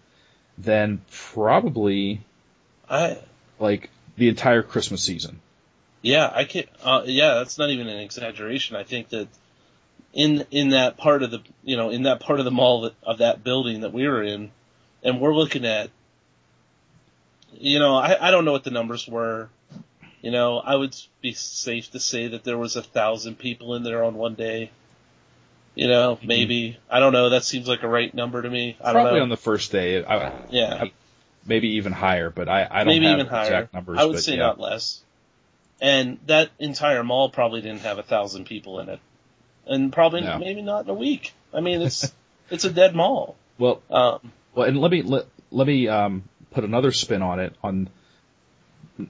than 0.58 1.02
probably 1.10 2.20
I 2.88 3.18
like 3.58 3.90
the 4.16 4.28
entire 4.28 4.62
Christmas 4.62 5.02
season. 5.02 5.40
Yeah, 6.02 6.30
I 6.32 6.44
can. 6.44 6.64
Uh, 6.82 7.02
yeah, 7.04 7.34
that's 7.34 7.58
not 7.58 7.70
even 7.70 7.88
an 7.88 7.98
exaggeration. 7.98 8.76
I 8.76 8.84
think 8.84 9.08
that 9.10 9.28
in 10.12 10.46
in 10.50 10.70
that 10.70 10.96
part 10.96 11.22
of 11.22 11.30
the 11.30 11.40
you 11.64 11.76
know 11.76 11.90
in 11.90 12.04
that 12.04 12.20
part 12.20 12.38
of 12.38 12.44
the 12.44 12.50
mall 12.50 12.82
that, 12.82 12.94
of 13.02 13.18
that 13.18 13.42
building 13.44 13.80
that 13.80 13.92
we 13.92 14.06
were 14.08 14.22
in, 14.22 14.50
and 15.02 15.20
we're 15.20 15.34
looking 15.34 15.64
at, 15.64 15.90
you 17.58 17.78
know, 17.78 17.96
I 17.96 18.28
I 18.28 18.30
don't 18.30 18.44
know 18.44 18.52
what 18.52 18.64
the 18.64 18.70
numbers 18.70 19.06
were. 19.08 19.48
You 20.22 20.30
know, 20.32 20.58
I 20.58 20.74
would 20.74 20.96
be 21.20 21.34
safe 21.34 21.90
to 21.92 22.00
say 22.00 22.28
that 22.28 22.42
there 22.42 22.58
was 22.58 22.74
a 22.76 22.82
thousand 22.82 23.38
people 23.38 23.74
in 23.74 23.82
there 23.84 24.02
on 24.02 24.14
one 24.14 24.34
day. 24.34 24.70
You 25.74 25.88
know, 25.88 26.18
maybe 26.22 26.78
I 26.90 27.00
don't 27.00 27.12
know. 27.12 27.30
That 27.30 27.44
seems 27.44 27.68
like 27.68 27.82
a 27.82 27.88
right 27.88 28.12
number 28.14 28.40
to 28.40 28.48
me. 28.48 28.76
I 28.80 28.92
don't 28.92 29.02
Probably 29.02 29.18
know. 29.18 29.24
on 29.24 29.28
the 29.28 29.36
first 29.36 29.70
day, 29.72 30.02
I, 30.04 30.32
yeah, 30.50 30.84
maybe 31.46 31.68
even 31.76 31.92
higher, 31.92 32.30
but 32.30 32.48
I, 32.48 32.66
I 32.70 32.78
don't 32.78 32.86
maybe 32.94 33.06
have 33.06 33.18
even 33.18 33.26
higher. 33.26 33.44
exact 33.44 33.74
numbers. 33.74 33.98
I 34.00 34.04
would 34.04 34.14
but 34.14 34.22
say 34.22 34.32
yeah. 34.32 34.38
not 34.38 34.58
less. 34.58 35.02
And 35.80 36.18
that 36.26 36.50
entire 36.58 37.04
mall 37.04 37.28
probably 37.28 37.60
didn't 37.60 37.80
have 37.82 37.98
a 37.98 38.02
thousand 38.02 38.46
people 38.46 38.80
in 38.80 38.88
it, 38.88 39.00
and 39.66 39.92
probably 39.92 40.22
No. 40.22 40.38
maybe 40.38 40.62
not 40.62 40.84
in 40.84 40.90
a 40.90 40.94
week. 40.94 41.34
I 41.52 41.60
mean, 41.60 41.82
it's 41.82 42.10
it's 42.50 42.64
a 42.64 42.70
dead 42.70 42.96
mall. 42.96 43.36
Well, 43.58 43.82
Um, 43.90 44.32
Well, 44.54 44.66
and 44.66 44.78
let 44.80 44.90
me 44.90 45.02
let, 45.02 45.26
let 45.50 45.66
me 45.66 45.88
um, 45.88 46.24
put 46.56 46.64
another 46.64 46.90
spin 46.90 47.20
on 47.20 47.38
it. 47.38 47.54
On 47.62 47.88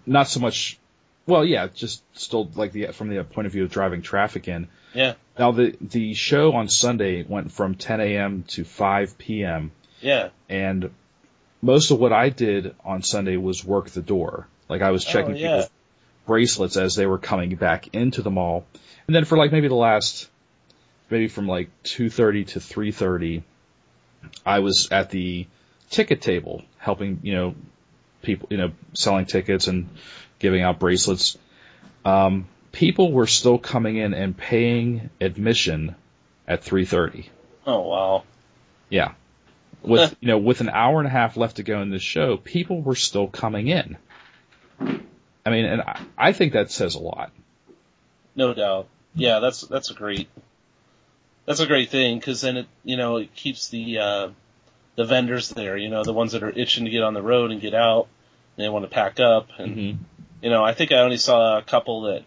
not 0.04 0.26
so 0.26 0.40
much, 0.40 0.78
well, 1.26 1.44
yeah, 1.44 1.68
just 1.72 2.02
still 2.18 2.50
like 2.56 2.72
the 2.72 2.88
from 2.88 3.08
the 3.08 3.22
point 3.22 3.46
of 3.46 3.52
view 3.52 3.62
of 3.62 3.70
driving 3.70 4.02
traffic 4.02 4.48
in. 4.48 4.66
yeah, 4.92 5.14
Now 5.38 5.52
the 5.52 5.76
the 5.80 6.12
show 6.14 6.52
on 6.52 6.68
Sunday 6.68 7.22
went 7.22 7.52
from 7.52 7.76
10 7.76 8.00
a.m. 8.00 8.42
to 8.48 8.64
5 8.64 9.16
p.m. 9.16 9.70
yeah, 10.00 10.30
and 10.48 10.90
most 11.62 11.92
of 11.92 12.00
what 12.00 12.12
I 12.12 12.30
did 12.30 12.74
on 12.84 13.02
Sunday 13.02 13.36
was 13.36 13.64
work 13.64 13.90
the 13.90 14.02
door. 14.02 14.48
Like 14.68 14.82
I 14.82 14.90
was 14.90 15.06
oh, 15.06 15.12
checking 15.12 15.34
Oh, 15.34 15.38
yeah. 15.38 15.48
people's 15.48 15.70
bracelets 16.26 16.76
as 16.76 16.96
they 16.96 17.06
were 17.06 17.18
coming 17.18 17.54
back 17.54 17.94
into 17.94 18.22
the 18.22 18.30
mall, 18.30 18.66
and 19.06 19.14
then 19.14 19.24
for 19.24 19.38
like 19.38 19.52
maybe 19.52 19.68
the 19.68 19.74
last, 19.76 20.28
maybe 21.10 21.28
from 21.28 21.46
like 21.46 21.70
2:30 21.84 22.48
to 22.48 22.58
3:30, 22.58 23.42
I 24.44 24.58
was 24.58 24.88
at 24.90 25.10
the 25.10 25.46
ticket 25.90 26.20
table 26.20 26.62
helping 26.78 27.20
you 27.22 27.34
know 27.34 27.54
people 28.22 28.48
you 28.50 28.56
know 28.56 28.72
selling 28.94 29.26
tickets 29.26 29.66
and 29.66 29.88
giving 30.38 30.62
out 30.62 30.78
bracelets. 30.78 31.38
Um, 32.04 32.46
people 32.72 33.12
were 33.12 33.26
still 33.26 33.58
coming 33.58 33.96
in 33.96 34.14
and 34.14 34.36
paying 34.36 35.10
admission 35.20 35.96
at 36.46 36.62
3:30. 36.62 37.28
Oh 37.66 37.80
wow. 37.88 38.24
Yeah. 38.88 39.12
With 39.82 40.16
you 40.20 40.28
know, 40.28 40.38
with 40.38 40.60
an 40.60 40.68
hour 40.68 40.98
and 40.98 41.06
a 41.06 41.10
half 41.10 41.36
left 41.36 41.56
to 41.56 41.62
go 41.62 41.80
in 41.80 41.90
this 41.90 42.02
show, 42.02 42.36
people 42.36 42.82
were 42.82 42.96
still 42.96 43.28
coming 43.28 43.68
in. 43.68 43.96
I 44.80 45.50
mean, 45.50 45.64
and 45.64 45.80
I, 45.80 46.00
I 46.18 46.32
think 46.32 46.54
that 46.54 46.70
says 46.70 46.96
a 46.96 46.98
lot. 46.98 47.30
No 48.34 48.52
doubt. 48.52 48.88
Yeah, 49.14 49.38
that's 49.38 49.62
that's 49.62 49.90
a 49.90 49.94
great 49.94 50.28
that's 51.46 51.60
a 51.60 51.66
great 51.66 51.88
thing 51.90 52.18
because 52.18 52.40
then 52.40 52.56
it 52.56 52.66
you 52.84 52.96
know 52.96 53.16
it 53.16 53.34
keeps 53.34 53.68
the 53.68 53.98
uh, 53.98 54.28
the 54.96 55.04
vendors 55.04 55.50
there. 55.50 55.76
You 55.76 55.88
know, 55.88 56.02
the 56.02 56.12
ones 56.12 56.32
that 56.32 56.42
are 56.42 56.50
itching 56.50 56.84
to 56.84 56.90
get 56.90 57.02
on 57.02 57.14
the 57.14 57.22
road 57.22 57.50
and 57.52 57.60
get 57.60 57.74
out. 57.74 58.08
And 58.56 58.64
they 58.64 58.68
want 58.68 58.84
to 58.84 58.90
pack 58.90 59.20
up, 59.20 59.48
and 59.58 59.76
Mm-hmm. 59.76 60.02
you 60.42 60.50
know, 60.50 60.64
I 60.64 60.72
think 60.72 60.90
I 60.92 60.98
only 61.00 61.18
saw 61.18 61.58
a 61.58 61.62
couple 61.62 62.02
that 62.02 62.22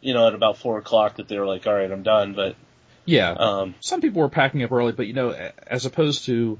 you 0.00 0.14
know 0.14 0.26
at 0.28 0.34
about 0.34 0.58
four 0.58 0.78
o'clock 0.78 1.16
that 1.16 1.28
they 1.28 1.38
were 1.38 1.46
like, 1.46 1.66
all 1.66 1.74
right, 1.74 1.90
I'm 1.90 2.02
done. 2.02 2.32
But 2.34 2.56
Yeah. 3.04 3.32
um, 3.32 3.74
Some 3.80 4.00
people 4.00 4.22
were 4.22 4.28
packing 4.30 4.62
up 4.62 4.72
early, 4.72 4.92
but 4.92 5.06
you 5.06 5.12
know, 5.12 5.30
as 5.66 5.84
opposed 5.86 6.24
to 6.26 6.58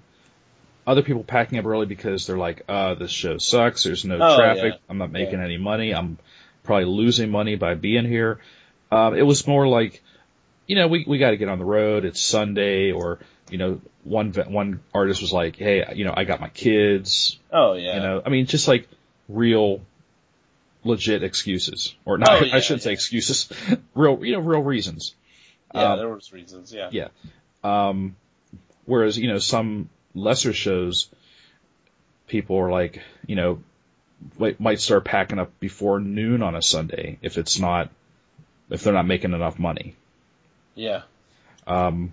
other 0.87 1.01
people 1.03 1.25
packing 1.25 1.59
up 1.59 1.65
early 1.65 1.87
because 1.87 2.27
they're 2.27 2.37
like, 2.37 2.63
uh, 2.69 2.95
this 2.95 3.11
show 3.11 3.39
sucks. 3.39 3.85
There's 3.85 4.05
no 4.05 4.19
Oh, 4.21 4.37
traffic. 4.37 4.75
yeah. 4.75 4.79
I'm 4.91 4.99
not 4.99 5.11
making 5.11 5.41
any 5.41 5.57
money. 5.57 5.95
I'm 5.95 6.19
probably 6.63 6.85
losing 6.85 7.31
money 7.31 7.57
by 7.57 7.75
being 7.75 8.05
here. 8.05 8.39
Um, 8.93 9.15
it 9.15 9.23
was 9.23 9.47
more 9.47 9.67
like, 9.67 10.03
you 10.67 10.77
know, 10.77 10.89
we, 10.89 11.05
we 11.07 11.19
got 11.19 11.31
to 11.31 11.37
get 11.37 11.49
on 11.49 11.59
the 11.59 11.65
road. 11.65 12.05
It's 12.05 12.25
Sunday 12.25 12.93
or, 12.93 13.19
you 13.51 13.59
know, 13.59 13.81
one, 14.03 14.33
one 14.33 14.81
artist 14.95 15.21
was 15.21 15.33
like, 15.33 15.57
Hey, 15.57 15.85
you 15.95 16.05
know, 16.05 16.15
I 16.17 16.25
got 16.25 16.41
my 16.41 16.49
kids. 16.49 17.39
oh 17.53 17.75
yeah, 17.75 17.95
You 17.95 18.01
know, 18.01 18.23
I 18.25 18.29
mean, 18.29 18.47
just 18.47 18.69
like 18.69 18.89
real, 19.29 19.81
legit 20.85 21.23
excuses, 21.23 21.95
or 22.05 22.19
not. 22.19 22.31
Oh, 22.31 22.45
yeah, 22.45 22.57
I 22.57 22.61
shouldn't 22.61 22.83
say 22.83 22.93
excuses. 22.93 23.49
real, 23.95 24.25
you 24.25 24.33
know, 24.33 24.41
real 24.41 24.63
reasons. 24.63 25.15
yeah, 25.75 25.93
um, 25.93 25.99
there 25.99 26.09
was 26.09 26.33
reasons. 26.33 26.73
Yeah, 26.73 26.91
Yeah. 26.93 27.09
Um, 27.63 28.17
whereas 28.85 29.17
you 29.19 29.29
know 29.29 29.39
some 29.39 29.89
lesser 30.15 30.53
shows, 30.53 31.09
people 32.27 32.59
are 32.59 32.71
like, 32.71 33.03
you 33.27 33.37
know, 33.37 33.63
might 34.39 34.61
might 34.61 34.81
start 34.81 35.05
packing 35.05 35.39
up 35.39 35.59
before 35.61 36.01
noon 36.01 36.43
on 36.43 36.55
a 36.55 36.63
Sunday 36.63 37.19
if 37.23 37.39
it's 37.39 37.59
not, 37.59 37.91
if 38.71 38.83
they're 38.83 38.93
not 38.93 39.07
making 39.07 39.33
enough 39.33 39.59
money. 39.59 39.97
Yeah, 40.75 41.03
Um, 41.67 42.13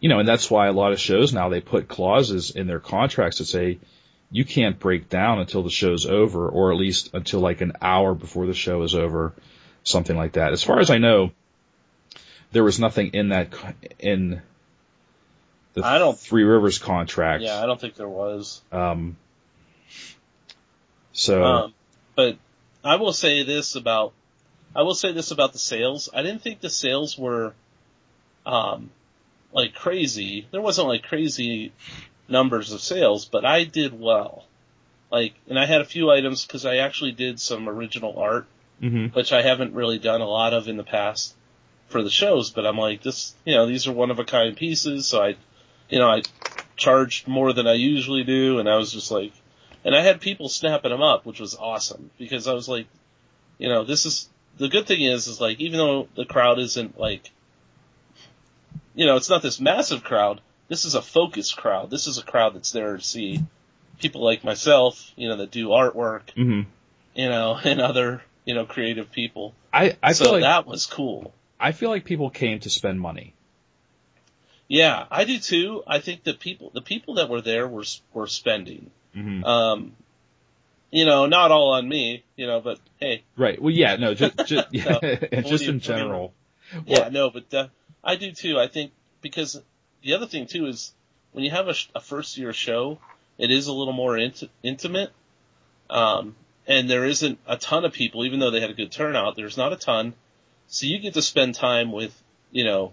you 0.00 0.08
know, 0.08 0.18
and 0.18 0.28
that's 0.28 0.50
why 0.50 0.66
a 0.68 0.72
lot 0.72 0.92
of 0.92 1.00
shows 1.00 1.32
now 1.32 1.48
they 1.48 1.60
put 1.60 1.88
clauses 1.88 2.50
in 2.50 2.66
their 2.66 2.80
contracts 2.80 3.38
that 3.38 3.46
say 3.46 3.78
you 4.30 4.44
can't 4.44 4.78
break 4.78 5.08
down 5.08 5.38
until 5.38 5.62
the 5.62 5.70
show's 5.70 6.04
over, 6.06 6.48
or 6.48 6.72
at 6.72 6.78
least 6.78 7.10
until 7.14 7.40
like 7.40 7.60
an 7.60 7.72
hour 7.80 8.14
before 8.14 8.46
the 8.46 8.54
show 8.54 8.82
is 8.82 8.94
over, 8.94 9.32
something 9.84 10.16
like 10.16 10.32
that. 10.32 10.52
As 10.52 10.62
far 10.62 10.80
as 10.80 10.90
I 10.90 10.98
know, 10.98 11.30
there 12.52 12.64
was 12.64 12.78
nothing 12.78 13.08
in 13.14 13.28
that 13.30 13.52
in 13.98 14.42
the 15.74 15.84
I 15.84 15.98
don't- 15.98 16.18
Three 16.18 16.44
Rivers 16.44 16.78
contract. 16.78 17.42
yeah. 17.42 17.62
I 17.62 17.66
don't 17.66 17.80
think 17.80 17.94
there 17.94 18.08
was. 18.08 18.62
Um, 18.72 19.16
so 21.12 21.42
Um, 21.44 21.74
but 22.14 22.36
I 22.84 22.96
will 22.96 23.12
say 23.12 23.42
this 23.42 23.74
about, 23.76 24.12
I 24.74 24.82
will 24.82 24.94
say 24.94 25.12
this 25.12 25.30
about 25.30 25.52
the 25.52 25.58
sales. 25.58 26.08
I 26.12 26.22
didn't 26.22 26.42
think 26.42 26.60
the 26.60 26.70
sales 26.70 27.16
were, 27.18 27.54
um, 28.46 28.90
like 29.52 29.74
crazy. 29.74 30.46
There 30.50 30.62
wasn't 30.62 30.88
like 30.88 31.02
crazy 31.02 31.72
numbers 32.28 32.72
of 32.72 32.80
sales, 32.80 33.26
but 33.26 33.44
I 33.44 33.64
did 33.64 33.98
well. 33.98 34.44
Like, 35.10 35.34
and 35.48 35.58
I 35.58 35.66
had 35.66 35.80
a 35.80 35.84
few 35.84 36.10
items 36.10 36.46
because 36.46 36.64
I 36.64 36.76
actually 36.76 37.12
did 37.12 37.38
some 37.40 37.68
original 37.68 38.18
art, 38.18 38.46
mhm. 38.82 39.14
which 39.14 39.32
I 39.32 39.42
haven't 39.42 39.74
really 39.74 39.98
done 39.98 40.20
a 40.20 40.28
lot 40.28 40.54
of 40.54 40.68
in 40.68 40.76
the 40.76 40.84
past 40.84 41.34
for 41.88 42.02
the 42.02 42.10
shows, 42.10 42.50
but 42.50 42.66
I'm 42.66 42.78
like, 42.78 43.02
this, 43.02 43.34
you 43.44 43.54
know, 43.54 43.66
these 43.66 43.86
are 43.86 43.92
one 43.92 44.10
of 44.10 44.18
a 44.18 44.24
kind 44.24 44.56
pieces, 44.56 45.06
so 45.06 45.22
I, 45.22 45.36
you 45.88 46.00
know, 46.00 46.08
I 46.08 46.22
charged 46.76 47.28
more 47.28 47.52
than 47.52 47.68
I 47.68 47.74
usually 47.74 48.24
do, 48.24 48.58
and 48.58 48.68
I 48.68 48.76
was 48.76 48.92
just 48.92 49.10
like, 49.10 49.32
and 49.84 49.94
I 49.94 50.02
had 50.02 50.20
people 50.20 50.48
snapping 50.48 50.90
them 50.90 51.02
up, 51.02 51.24
which 51.24 51.38
was 51.38 51.54
awesome 51.54 52.10
because 52.18 52.48
I 52.48 52.54
was 52.54 52.68
like, 52.68 52.88
you 53.58 53.68
know, 53.68 53.84
this 53.84 54.04
is 54.04 54.28
the 54.58 54.68
good 54.68 54.86
thing 54.86 55.02
is 55.02 55.28
is 55.28 55.40
like 55.40 55.60
even 55.60 55.78
though 55.78 56.08
the 56.16 56.24
crowd 56.24 56.58
isn't 56.58 56.98
like, 56.98 57.30
you 58.96 59.06
know, 59.06 59.14
it's 59.16 59.30
not 59.30 59.42
this 59.42 59.60
massive 59.60 60.02
crowd. 60.02 60.40
This 60.68 60.84
is 60.84 60.96
a 60.96 61.02
focused 61.02 61.56
crowd. 61.56 61.90
This 61.90 62.08
is 62.08 62.18
a 62.18 62.24
crowd 62.24 62.54
that's 62.54 62.72
there 62.72 62.96
to 62.96 63.02
see 63.04 63.44
people 64.00 64.24
like 64.24 64.42
myself, 64.42 65.12
you 65.14 65.28
know, 65.28 65.36
that 65.36 65.52
do 65.52 65.68
artwork, 65.68 66.22
Mhm. 66.36 66.66
you 67.14 67.28
know, 67.28 67.56
and 67.64 67.80
other, 67.80 68.22
you 68.44 68.54
know, 68.54 68.64
creative 68.66 69.12
people. 69.12 69.54
I 69.72 69.96
I 70.02 70.12
so 70.12 70.24
feel 70.24 70.32
like 70.32 70.42
that 70.42 70.66
was 70.66 70.86
cool. 70.86 71.32
I 71.60 71.70
feel 71.72 71.90
like 71.90 72.04
people 72.04 72.30
came 72.30 72.58
to 72.60 72.70
spend 72.70 73.00
money. 73.00 73.32
Yeah, 74.68 75.04
I 75.10 75.24
do 75.24 75.38
too. 75.38 75.82
I 75.86 76.00
think 76.00 76.24
the 76.24 76.34
people, 76.34 76.70
the 76.74 76.80
people 76.82 77.14
that 77.14 77.28
were 77.28 77.40
there 77.40 77.68
were 77.68 77.84
were 78.12 78.26
spending. 78.26 78.90
Mhm. 79.14 79.44
Um, 79.46 79.92
you 80.90 81.04
know, 81.04 81.26
not 81.26 81.50
all 81.52 81.74
on 81.74 81.88
me, 81.88 82.24
you 82.36 82.46
know, 82.46 82.60
but 82.60 82.78
hey, 82.98 83.22
Right. 83.36 83.60
Well, 83.60 83.72
yeah. 83.72 83.96
No. 83.96 84.14
Just 84.14 84.36
just 84.46 84.72
No. 84.72 84.80
just 84.82 84.92
What 84.92 85.00
do 85.00 85.06
you- 85.06 85.28
in 85.30 85.44
what 85.44 85.58
do 85.58 85.64
you- 85.64 85.78
general. 85.80 86.34
yeah, 86.86 87.08
no, 87.10 87.30
but 87.30 87.54
uh, 87.54 87.68
I 88.06 88.14
do 88.14 88.30
too. 88.30 88.58
I 88.58 88.68
think 88.68 88.92
because 89.20 89.60
the 90.02 90.14
other 90.14 90.26
thing 90.26 90.46
too 90.46 90.66
is 90.66 90.92
when 91.32 91.44
you 91.44 91.50
have 91.50 91.68
a, 91.68 91.74
a 91.96 92.00
first 92.00 92.38
year 92.38 92.52
show, 92.52 92.98
it 93.36 93.50
is 93.50 93.66
a 93.66 93.72
little 93.72 93.92
more 93.92 94.16
int- 94.16 94.48
intimate. 94.62 95.10
Um, 95.90 96.36
and 96.68 96.88
there 96.88 97.04
isn't 97.04 97.38
a 97.46 97.56
ton 97.56 97.84
of 97.84 97.92
people, 97.92 98.24
even 98.24 98.38
though 98.38 98.50
they 98.50 98.60
had 98.60 98.70
a 98.70 98.74
good 98.74 98.92
turnout, 98.92 99.36
there's 99.36 99.56
not 99.56 99.72
a 99.72 99.76
ton. 99.76 100.14
So 100.68 100.86
you 100.86 100.98
get 100.98 101.14
to 101.14 101.22
spend 101.22 101.54
time 101.56 101.92
with, 101.92 102.12
you 102.50 102.64
know, 102.64 102.92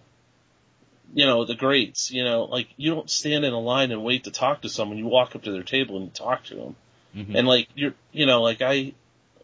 you 1.13 1.25
know, 1.25 1.45
the 1.45 1.55
greats, 1.55 2.11
you 2.11 2.23
know, 2.23 2.45
like 2.45 2.67
you 2.75 2.93
don't 2.93 3.09
stand 3.09 3.45
in 3.45 3.53
a 3.53 3.59
line 3.59 3.91
and 3.91 4.03
wait 4.03 4.23
to 4.23 4.31
talk 4.31 4.63
to 4.63 4.69
someone. 4.69 4.97
You 4.97 5.07
walk 5.07 5.35
up 5.35 5.43
to 5.43 5.51
their 5.51 5.63
table 5.63 5.97
and 5.97 6.05
you 6.05 6.11
talk 6.11 6.43
to 6.45 6.55
them. 6.55 6.75
Mhm. 7.15 7.35
And 7.37 7.47
like, 7.47 7.67
you're, 7.75 7.93
you 8.11 8.25
know, 8.25 8.41
like 8.41 8.61
I, 8.63 8.93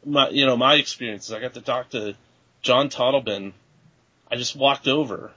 my, 0.04 0.30
you 0.30 0.46
know, 0.48 0.58
my 0.58 0.76
experiences, 0.76 1.32
I 1.32 1.40
got 1.40 1.54
to 1.54 1.62
talk 1.62 1.90
to 1.90 2.16
John 2.64 2.90
Totleben. 2.90 3.54
I 4.32 4.36
just 4.36 4.56
walked 4.56 4.88
over 4.88 5.32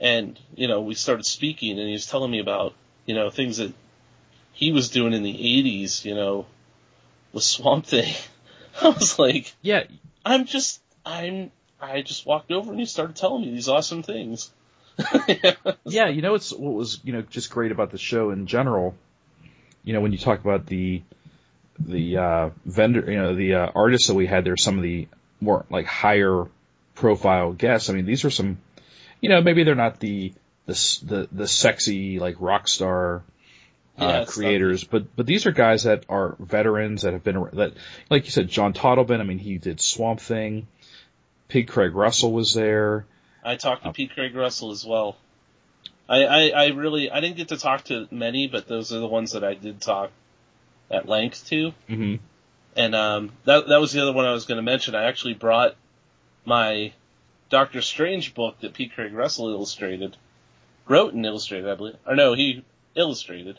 and, 0.00 0.38
you 0.54 0.68
know, 0.68 0.80
we 0.80 0.94
started 0.94 1.26
speaking 1.26 1.78
and 1.78 1.86
he 1.86 1.92
was 1.92 2.06
telling 2.06 2.30
me 2.30 2.40
about, 2.40 2.74
you 3.06 3.14
know, 3.14 3.30
things 3.30 3.58
that 3.58 3.72
he 4.52 4.72
was 4.72 4.88
doing 4.90 5.12
in 5.12 5.22
the 5.22 5.32
80s, 5.32 6.04
you 6.04 6.14
know, 6.14 6.46
with 7.32 7.44
Swamp 7.44 7.86
Thing. 7.86 8.14
I 8.82 8.88
was 8.88 9.18
like, 9.18 9.52
Yeah, 9.62 9.84
I'm 10.24 10.46
just, 10.46 10.80
I'm, 11.04 11.50
I 11.80 12.02
just 12.02 12.26
walked 12.26 12.50
over 12.50 12.70
and 12.70 12.80
he 12.80 12.86
started 12.86 13.16
telling 13.16 13.42
me 13.42 13.50
these 13.50 13.68
awesome 13.68 14.02
things. 14.02 14.50
yeah. 15.84 16.08
You 16.08 16.22
know, 16.22 16.34
it's 16.34 16.52
what 16.52 16.74
was 16.74 17.00
you 17.04 17.12
know 17.12 17.22
just 17.22 17.50
great 17.50 17.72
about 17.72 17.90
the 17.90 17.98
show 17.98 18.30
in 18.30 18.46
general. 18.46 18.94
You 19.82 19.94
know, 19.94 20.00
when 20.00 20.12
you 20.12 20.18
talk 20.18 20.40
about 20.40 20.66
the 20.66 21.02
the 21.78 22.18
uh, 22.18 22.50
vendor, 22.66 23.10
you 23.10 23.16
know, 23.16 23.34
the 23.34 23.54
uh, 23.54 23.70
artists 23.74 24.08
that 24.08 24.14
we 24.14 24.26
had 24.26 24.44
there, 24.44 24.56
some 24.56 24.76
of 24.76 24.82
the 24.82 25.08
more 25.40 25.64
like 25.70 25.86
higher 25.86 26.46
profile 26.94 27.52
guests. 27.52 27.88
I 27.88 27.94
mean, 27.94 28.04
these 28.04 28.24
are 28.24 28.30
some, 28.30 28.58
you 29.20 29.28
know, 29.28 29.40
maybe 29.40 29.64
they're 29.64 29.74
not 29.74 30.00
the 30.00 30.32
the 30.66 30.98
the, 31.04 31.28
the 31.32 31.48
sexy 31.48 32.18
like 32.18 32.36
rock 32.40 32.68
star 32.68 33.22
uh, 33.98 34.20
it's 34.22 34.34
creators, 34.34 34.84
but 34.84 35.14
but 35.14 35.26
these 35.26 35.46
are 35.46 35.52
guys 35.52 35.82
that 35.82 36.04
are 36.08 36.36
veterans 36.38 37.02
that 37.02 37.12
have 37.12 37.22
been 37.22 37.48
that, 37.52 37.74
like 38.08 38.24
you 38.24 38.30
said, 38.30 38.48
John 38.48 38.72
Totleben. 38.72 39.20
I 39.20 39.24
mean, 39.24 39.38
he 39.38 39.58
did 39.58 39.80
Swamp 39.80 40.20
Thing. 40.20 40.66
P. 41.48 41.64
Craig 41.64 41.94
Russell 41.94 42.32
was 42.32 42.54
there. 42.54 43.04
I 43.44 43.56
talked 43.56 43.82
to 43.82 43.88
Oh. 43.88 43.92
P. 43.92 44.06
Craig 44.06 44.34
Russell 44.34 44.70
as 44.70 44.86
well. 44.86 45.16
I, 46.08 46.24
I, 46.24 46.48
I 46.48 46.66
really, 46.68 47.10
I 47.10 47.20
didn't 47.20 47.36
get 47.36 47.48
to 47.48 47.56
talk 47.56 47.84
to 47.84 48.06
many, 48.10 48.46
but 48.46 48.68
those 48.68 48.92
are 48.92 49.00
the 49.00 49.06
ones 49.08 49.32
that 49.32 49.42
I 49.44 49.54
did 49.54 49.80
talk 49.80 50.10
at 50.90 51.08
length 51.08 51.48
to. 51.48 51.72
hmm 51.88 52.14
And, 52.76 52.94
um, 52.94 53.32
that, 53.44 53.68
that 53.68 53.80
was 53.80 53.92
the 53.92 54.00
other 54.02 54.12
one 54.12 54.26
I 54.26 54.32
was 54.32 54.44
going 54.44 54.56
to 54.56 54.62
mention. 54.62 54.94
I 54.94 55.04
actually 55.04 55.34
brought 55.34 55.74
my 56.44 56.92
Doctor 57.50 57.82
Strange 57.82 58.34
book 58.34 58.60
that 58.60 58.74
P. 58.74 58.88
Craig 58.88 59.12
Russell 59.12 59.50
illustrated, 59.50 60.16
wrote 60.86 61.12
and 61.12 61.26
illustrated, 61.26 61.68
I 61.68 61.74
believe. 61.74 61.96
Or 62.06 62.14
no, 62.14 62.32
he 62.32 62.64
illustrated. 62.94 63.58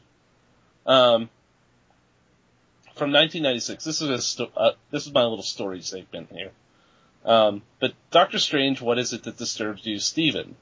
Um, 0.85 1.29
from 2.95 3.11
1996. 3.11 3.83
This 3.83 4.01
is 4.01 4.09
a 4.09 4.21
sto- 4.21 4.51
uh, 4.55 4.71
this 4.91 5.05
is 5.05 5.13
my 5.13 5.23
little 5.23 5.43
story 5.43 5.81
segment 5.81 6.29
here. 6.31 6.51
Um, 7.25 7.61
but 7.79 7.93
Doctor 8.09 8.39
Strange, 8.39 8.81
what 8.81 8.97
is 8.97 9.13
it 9.13 9.23
that 9.23 9.37
disturbs 9.37 9.85
you, 9.85 9.99
Stephen? 9.99 10.55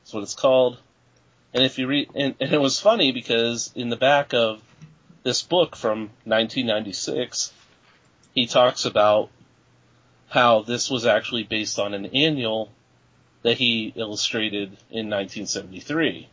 That's 0.00 0.14
what 0.14 0.22
it's 0.22 0.34
called. 0.34 0.78
And 1.54 1.64
if 1.64 1.78
you 1.78 1.86
read, 1.86 2.10
and, 2.14 2.34
and 2.40 2.52
it 2.52 2.60
was 2.60 2.80
funny 2.80 3.12
because 3.12 3.70
in 3.74 3.88
the 3.90 3.96
back 3.96 4.32
of 4.34 4.62
this 5.22 5.42
book 5.42 5.76
from 5.76 6.10
1996, 6.24 7.52
he 8.34 8.46
talks 8.46 8.84
about 8.84 9.30
how 10.32 10.62
this 10.62 10.88
was 10.88 11.04
actually 11.04 11.42
based 11.42 11.78
on 11.78 11.92
an 11.92 12.06
annual 12.06 12.72
that 13.42 13.58
he 13.58 13.92
illustrated 13.96 14.68
in 14.90 15.10
1973 15.10 16.26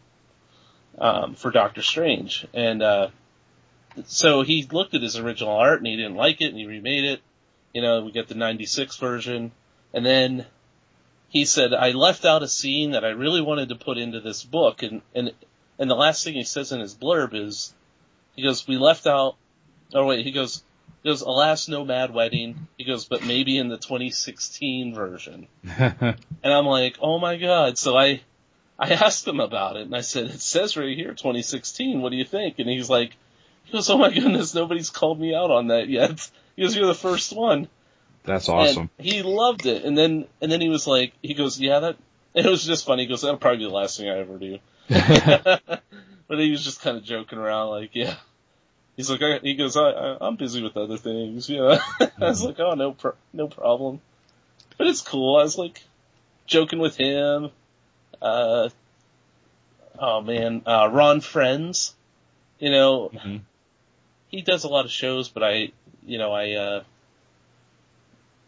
um, 0.98 1.36
for 1.36 1.52
Doctor 1.52 1.82
Strange, 1.82 2.48
and 2.54 2.82
uh, 2.82 3.10
so 4.06 4.42
he 4.42 4.66
looked 4.72 4.94
at 4.94 5.02
his 5.02 5.18
original 5.18 5.52
art 5.52 5.80
and 5.80 5.88
he 5.88 5.98
didn't 5.98 6.16
like 6.16 6.40
it, 6.40 6.46
and 6.46 6.58
he 6.58 6.66
remade 6.66 7.04
it. 7.04 7.22
You 7.74 7.82
know, 7.82 8.02
we 8.06 8.14
get 8.14 8.30
the 8.30 8.36
'96 8.36 8.96
version, 8.96 9.52
and 9.94 10.06
then 10.06 10.46
he 11.28 11.44
said, 11.44 11.74
"I 11.74 11.92
left 11.92 12.24
out 12.24 12.42
a 12.42 12.48
scene 12.48 12.92
that 12.92 13.04
I 13.04 13.10
really 13.10 13.42
wanted 13.42 13.68
to 13.68 13.76
put 13.76 13.98
into 13.98 14.22
this 14.22 14.46
book," 14.46 14.82
and 14.82 15.02
and 15.14 15.34
and 15.78 15.92
the 15.92 15.96
last 15.96 16.24
thing 16.24 16.36
he 16.36 16.44
says 16.44 16.72
in 16.72 16.80
his 16.80 16.96
blurb 16.96 17.34
is, 17.34 17.74
he 18.34 18.44
goes, 18.44 18.66
"We 18.66 18.78
left 18.78 19.08
out." 19.08 19.36
Oh 19.94 20.06
wait, 20.06 20.26
he 20.26 20.32
goes, 20.32 20.64
he 21.04 21.10
goes, 21.10 21.22
"Alas, 21.22 21.68
no 21.68 21.86
mad 21.86 22.14
wedding." 22.14 22.68
He 22.78 22.84
goes, 22.84 23.06
"But 23.06 23.26
maybe 23.26 23.58
in 23.58 23.70
the 23.70 23.78
2016 23.78 24.94
version." 24.94 25.48
And 26.42 26.54
I'm 26.54 26.66
like, 26.66 26.98
"Oh 27.02 27.20
my 27.20 27.36
god!" 27.36 27.78
So 27.78 27.98
I 27.98 28.22
I 28.78 28.92
asked 28.92 29.28
him 29.28 29.42
about 29.42 29.76
it, 29.76 29.84
and 29.84 29.96
I 29.96 30.02
said, 30.02 30.26
"It 30.28 30.42
says 30.42 30.78
right 30.78 30.96
here 30.96 31.10
2016. 31.10 32.02
What 32.02 32.12
do 32.12 32.18
you 32.18 32.26
think?" 32.26 32.60
And 32.60 32.70
he's 32.70 32.90
like, 32.90 33.16
"He 33.66 33.74
goes, 33.74 33.90
oh 33.90 33.98
my 33.98 34.10
goodness, 34.14 34.56
nobody's 34.56 34.90
called 34.90 35.20
me 35.20 35.36
out 35.36 35.52
on 35.52 35.68
that 35.68 35.90
yet." 35.90 36.30
He 36.56 36.66
goes, 36.66 36.76
"You're 36.76 36.88
the 36.88 36.94
first 36.94 37.34
one." 37.34 37.70
That's 38.24 38.50
awesome. 38.50 38.90
And 38.98 39.08
he 39.08 39.24
loved 39.24 39.66
it. 39.66 39.84
And 39.84 39.98
then, 39.98 40.28
and 40.42 40.52
then 40.52 40.62
he 40.62 40.70
was 40.70 40.86
like, 40.86 41.14
he 41.22 41.34
goes, 41.34 41.60
yeah, 41.60 41.80
that, 41.80 41.98
it 42.34 42.46
was 42.46 42.64
just 42.64 42.86
funny. 42.86 43.04
He 43.04 43.10
goes, 43.10 43.22
that'll 43.22 43.38
probably 43.38 43.60
be 43.60 43.64
the 43.66 43.72
last 43.72 43.98
thing 43.98 44.10
I 44.10 44.20
ever 44.20 44.38
do. 44.38 44.60
but 44.90 46.40
he 46.40 46.52
was 46.52 46.64
just 46.64 46.82
kind 46.82 46.98
of 46.98 47.04
joking 47.04 47.40
around, 47.40 47.70
like, 47.70 47.92
yeah. 47.94 48.16
He's 49.00 49.10
like, 49.10 49.22
I, 49.22 49.40
he 49.40 49.54
goes, 49.54 49.78
I, 49.78 49.92
I, 49.92 50.18
I'm 50.20 50.36
busy 50.36 50.62
with 50.62 50.76
other 50.76 50.98
things, 50.98 51.48
you 51.48 51.60
know. 51.60 51.80
I 52.02 52.10
was 52.20 52.44
like, 52.44 52.60
oh, 52.60 52.74
no, 52.74 52.92
pro- 52.92 53.16
no 53.32 53.48
problem. 53.48 54.02
But 54.78 54.88
it's 54.88 55.00
cool. 55.00 55.38
I 55.38 55.44
was 55.44 55.58
like, 55.58 55.82
joking 56.46 56.80
with 56.80 56.98
him. 56.98 57.52
Uh, 58.22 58.68
oh 59.98 60.20
man, 60.20 60.64
uh, 60.66 60.90
Ron 60.92 61.22
Frenz. 61.22 61.96
You 62.60 62.72
know, 62.72 63.10
Mhm. 63.14 63.40
he 64.28 64.42
does 64.42 64.66
a 64.66 64.68
lot 64.68 64.84
of 64.84 64.92
shows, 64.92 65.30
but 65.30 65.44
I, 65.44 65.72
you 66.06 66.18
know, 66.18 66.34
I, 66.34 66.52
uh, 66.56 66.84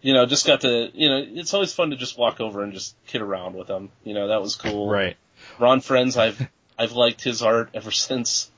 you 0.02 0.14
know, 0.14 0.26
just 0.26 0.46
got 0.46 0.62
to, 0.62 0.92
you 0.94 1.08
know, 1.08 1.26
it's 1.26 1.54
always 1.54 1.72
fun 1.72 1.92
to 1.92 1.96
just 1.96 2.18
walk 2.18 2.42
over 2.42 2.62
and 2.62 2.74
just 2.74 2.94
kid 3.08 3.22
around 3.22 3.56
with 3.56 3.70
him. 3.70 3.90
You 4.04 4.16
know, 4.16 4.28
that 4.28 4.42
was 4.42 4.58
cool. 4.58 4.90
Right. 4.90 5.16
Ron 5.60 5.80
Frenz, 5.80 6.18
I've, 6.18 6.46
I've 6.78 6.92
liked 6.92 7.24
his 7.24 7.42
art 7.42 7.70
ever 7.74 7.92
since, 7.92 8.52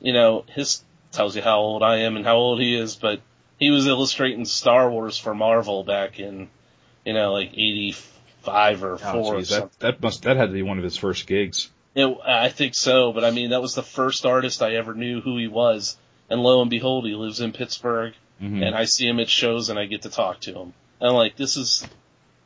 you 0.00 0.12
know, 0.12 0.44
his 0.46 0.84
tells 1.12 1.36
you 1.36 1.42
how 1.42 1.58
old 1.58 1.82
I 1.82 1.98
am 1.98 2.16
and 2.16 2.24
how 2.24 2.36
old 2.36 2.60
he 2.60 2.74
is, 2.76 2.96
but 2.96 3.20
he 3.58 3.70
was 3.70 3.86
illustrating 3.86 4.44
Star 4.44 4.90
Wars 4.90 5.18
for 5.18 5.34
Marvel 5.34 5.84
back 5.84 6.20
in, 6.20 6.48
you 7.04 7.12
know, 7.12 7.32
like 7.32 7.50
85 7.52 8.84
or 8.84 8.98
4 8.98 9.10
Oh, 9.14 9.24
or 9.24 9.42
that 9.42 9.70
that 9.80 10.02
must 10.02 10.22
that 10.22 10.36
had 10.36 10.46
to 10.46 10.52
be 10.52 10.62
one 10.62 10.78
of 10.78 10.84
his 10.84 10.96
first 10.96 11.26
gigs. 11.26 11.70
It, 11.94 12.16
I 12.24 12.48
think 12.50 12.74
so, 12.74 13.12
but 13.12 13.24
I 13.24 13.30
mean, 13.32 13.50
that 13.50 13.62
was 13.62 13.74
the 13.74 13.82
first 13.82 14.24
artist 14.26 14.62
I 14.62 14.74
ever 14.76 14.94
knew 14.94 15.20
who 15.20 15.36
he 15.38 15.48
was. 15.48 15.96
And 16.30 16.42
lo 16.42 16.60
and 16.60 16.70
behold, 16.70 17.06
he 17.06 17.14
lives 17.14 17.40
in 17.40 17.52
Pittsburgh, 17.52 18.12
Mhm. 18.40 18.64
and 18.64 18.74
I 18.74 18.84
see 18.84 19.08
him 19.08 19.18
at 19.18 19.28
shows 19.28 19.70
and 19.70 19.78
I 19.78 19.86
get 19.86 20.02
to 20.02 20.10
talk 20.10 20.40
to 20.42 20.52
him. 20.52 20.72
And 21.00 21.08
I'm 21.10 21.14
like, 21.14 21.36
this 21.36 21.56
is 21.56 21.84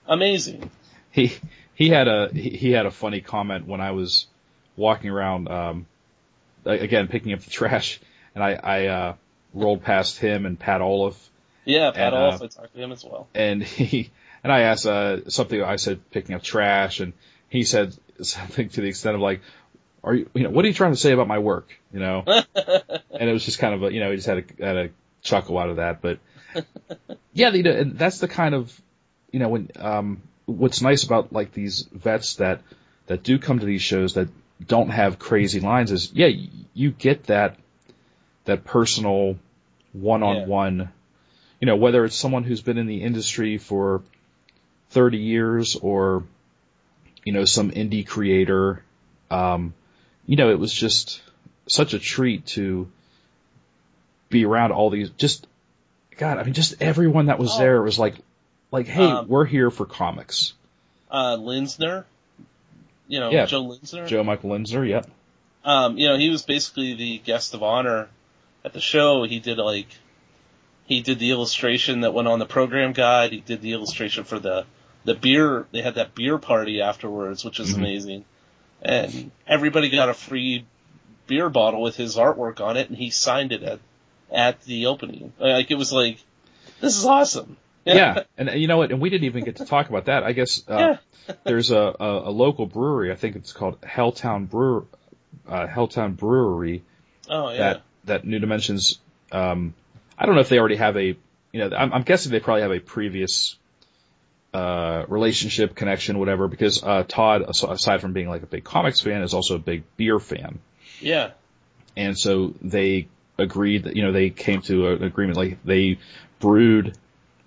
amazing. 0.07 0.71
he 1.11 1.33
he 1.75 1.89
had 1.89 2.09
a 2.09 2.31
he, 2.33 2.51
he 2.51 2.71
had 2.71 2.87
a 2.87 2.91
funny 2.91 3.21
comment 3.21 3.67
when 3.67 3.81
I 3.81 3.91
was 3.91 4.27
walking 4.77 5.11
around 5.11 5.49
um 5.49 5.87
again 6.65 7.09
picking 7.09 7.33
up 7.35 7.41
the 7.41 7.51
trash 7.51 8.01
and 8.35 8.43
I 8.45 8.53
I 8.55 8.87
uh 8.87 9.15
rolled 9.55 9.83
past 9.83 10.19
him 10.19 10.47
and 10.47 10.59
Pat 10.59 10.81
Olliffe. 10.81 11.29
Yeah, 11.65 11.91
Pat 11.93 12.13
And, 12.13 12.15
uh, 12.15 12.19
Olliffe, 12.19 12.43
I 12.43 12.47
talked 12.49 12.75
to 12.75 12.81
him 12.83 12.93
as 12.93 13.05
well. 13.05 13.29
and 13.35 13.63
he 13.63 14.11
and 14.43 14.53
I 14.53 14.61
asked 14.63 14.87
uh 14.87 15.29
something 15.31 15.63
I 15.63 15.77
said 15.77 16.11
picking 16.11 16.35
up 16.35 16.43
trash 16.43 17.01
and 17.01 17.13
he 17.49 17.65
said 17.65 17.95
something 18.23 18.69
to 18.71 18.81
the 18.81 18.89
extent 18.89 19.15
of 19.17 19.21
like 19.21 19.43
are 20.05 20.15
you 20.15 20.29
you 20.35 20.43
know 20.45 20.51
what 20.51 20.65
are 20.65 20.69
you 20.69 20.75
trying 20.75 20.93
to 20.93 20.99
say 20.99 21.13
about 21.13 21.29
my 21.29 21.39
work? 21.39 21.69
You 21.93 22.01
know? 22.01 22.25
And 23.15 23.31
it 23.31 23.33
was 23.33 23.45
just 23.45 23.59
kind 23.61 23.75
of 23.75 23.83
a 23.85 23.93
you 23.93 24.01
know 24.01 24.11
he 24.11 24.17
just 24.17 24.27
had 24.27 24.39
a 24.39 24.65
had 24.65 24.77
a 24.77 24.89
chuckle 25.23 25.57
out 25.59 25.71
of 25.71 25.77
that 25.77 26.03
but 26.03 26.19
yeah 27.33 27.51
you 27.51 27.63
know 27.63 27.71
and 27.71 27.97
that's 27.97 28.19
the 28.19 28.27
kind 28.27 28.55
of 28.55 28.81
you 29.31 29.39
know 29.39 29.49
when 29.49 29.71
um 29.79 30.23
what's 30.47 30.83
nice 30.83 31.05
about 31.05 31.33
like 31.33 31.53
these 31.53 31.87
vets 31.93 32.37
that 32.37 32.63
that 33.07 33.23
do 33.23 33.39
come 33.39 33.61
to 33.61 33.67
these 33.67 33.83
shows 33.83 34.15
that 34.15 34.29
don't 34.67 34.91
have 34.91 35.19
crazy 35.21 35.61
lines 35.61 35.93
is 35.93 36.13
yeah 36.13 36.29
you 36.75 36.91
get 36.91 37.25
that 37.25 37.57
that 38.45 38.65
personal 38.65 39.37
one 39.93 40.23
on 40.23 40.49
one 40.49 40.91
you 41.61 41.67
know 41.67 41.77
whether 41.77 42.05
it's 42.05 42.17
someone 42.17 42.45
who's 42.45 42.63
been 42.63 42.79
in 42.79 42.87
the 42.87 43.03
industry 43.03 43.59
for 43.59 44.03
30 44.91 45.19
years 45.19 45.77
or 45.77 46.25
you 47.25 47.33
know 47.33 47.45
some 47.45 47.71
indie 47.71 48.07
creator 48.07 48.83
um 49.31 49.75
you 50.27 50.37
know 50.37 50.51
it 50.51 50.59
was 50.59 50.73
just 50.73 51.21
such 51.69 51.95
a 51.95 51.99
treat 51.99 52.47
to 52.47 52.91
be 54.29 54.45
around 54.45 54.73
all 54.73 54.91
these 54.91 55.11
just 55.11 55.47
god 56.17 56.39
i 56.39 56.43
mean 56.43 56.55
just 56.55 56.81
everyone 56.81 57.27
that 57.27 57.39
was 57.39 57.55
Oh. 57.55 57.59
there 57.59 57.83
was 57.83 57.99
like 57.99 58.15
like 58.71 58.87
hey 58.87 59.05
Um, 59.11 59.29
we're 59.29 59.45
here 59.45 59.71
for 59.71 59.85
comics 59.87 60.55
Uh, 61.11 61.37
Linsner, 61.37 62.05
you 63.07 63.21
know, 63.21 63.31
Yeah. 63.31 63.45
Joe 63.45 63.63
Linsner. 63.65 64.07
joe 64.09 64.25
michael 64.25 64.51
linsner 64.51 64.89
yep 64.89 65.07
um, 65.65 65.97
you 65.97 66.09
know, 66.09 66.17
he 66.19 66.29
was 66.29 66.43
basically 66.43 66.95
the 66.95 67.19
guest 67.19 67.55
of 67.55 67.63
honor 67.63 68.09
at 68.65 68.73
the 68.73 68.81
show. 68.81 69.25
He 69.25 69.41
did 69.41 69.59
like, 69.59 69.89
he 70.87 71.01
did 71.01 71.19
the 71.19 71.31
illustration 71.31 72.01
that 72.01 72.13
went 72.15 72.29
on 72.29 72.39
the 72.39 72.47
program 72.47 72.93
guide. 72.93 73.33
He 73.33 73.41
did 73.41 73.61
the 73.63 73.73
illustration 73.73 74.25
for 74.25 74.39
the, 74.39 74.65
the 75.05 75.15
beer, 75.15 75.67
they 75.73 75.83
had 75.83 75.97
that 75.97 76.15
beer 76.15 76.39
party 76.39 76.81
afterwards, 76.81 77.45
which 77.45 77.59
is 77.61 77.73
Mhm. 77.75 77.79
amazing. 77.79 78.25
And 78.83 79.31
everybody 79.47 79.91
got 79.91 80.09
a 80.09 80.15
free 80.15 80.65
beer 81.27 81.49
bottle 81.49 81.83
with 81.83 81.97
his 81.97 82.17
artwork 82.17 82.61
on 82.61 82.77
it 82.77 82.89
and 82.89 82.99
he 82.99 83.11
signed 83.11 83.53
it 83.53 83.63
at, 83.63 83.79
at 84.31 84.63
the 84.65 84.87
opening. 84.87 85.33
Like 85.39 85.71
it 85.71 85.77
was 85.77 85.93
like, 85.93 86.19
this 86.81 86.97
is 86.97 87.05
awesome. 87.05 87.57
Yeah, 87.85 88.25
and 88.39 88.51
uh, 88.51 88.53
you 88.53 88.69
know 88.69 88.77
what? 88.77 88.93
And 88.93 89.01
we 89.01 89.11
didn't 89.11 89.25
even 89.25 89.45
get 89.45 89.57
to 89.57 89.65
talk 89.65 89.89
about 89.89 90.05
that. 90.07 90.23
I 90.25 90.33
guess 90.33 90.63
uh, 90.69 90.97
Yeah. 91.29 91.35
there's 91.45 91.71
a, 91.71 91.95
a, 91.99 92.29
a 92.29 92.31
local 92.31 92.67
brewery. 92.67 93.11
I 93.13 93.17
think 93.17 93.37
it's 93.37 93.53
called 93.53 93.81
Helltown 93.83 94.49
Brewer, 94.49 94.85
uh, 95.49 95.67
Helltown 95.67 96.17
Brewery 96.17 96.83
Oh 97.29 97.51
yeah. 97.51 97.59
that 97.59 97.83
that 98.05 98.25
New 98.25 98.39
Dimensions. 98.39 98.99
Um, 99.31 99.75
I 100.19 100.27
don't 100.27 100.35
know 100.35 100.41
if 100.41 100.49
they 100.49 100.59
already 100.59 100.77
have 100.77 100.97
a. 100.97 101.17
You 101.53 101.69
know, 101.69 101.77
I'm, 101.77 101.93
I'm 101.93 102.03
guessing 102.03 102.33
they 102.33 102.41
probably 102.41 102.63
have 102.63 102.73
a 102.73 102.81
previous 102.81 103.57
uh, 104.55 105.05
relationship, 105.09 105.75
connection, 105.75 106.19
whatever. 106.19 106.49
Because 106.49 106.83
uh, 106.83 107.05
Todd, 107.07 107.43
as- 107.49 107.63
aside 107.63 108.01
from 108.01 108.13
being 108.13 108.29
like 108.29 108.43
a 108.43 108.47
big 108.47 108.65
comics 108.65 109.01
fan, 109.01 109.23
is 109.23 109.35
also 109.35 109.57
a 109.57 109.59
big 109.59 109.85
beer 109.97 110.19
fan. 110.19 110.59
yeah. 111.01 111.31
and 111.97 112.19
so 112.19 112.55
they 112.63 113.09
agreed 113.39 113.85
that 113.85 113.97
you 113.97 114.03
know 114.03 114.13
they 114.13 114.29
came 114.31 114.61
to 114.63 114.89
an 114.89 115.03
agreement 115.03 115.37
like 115.39 115.59
they 115.65 115.99
brewed 116.39 116.97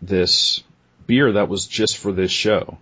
this 0.01 0.63
beer 1.07 1.33
that 1.33 1.47
was 1.47 1.67
just 1.67 1.97
for 1.97 2.11
this 2.11 2.31
show 2.31 2.77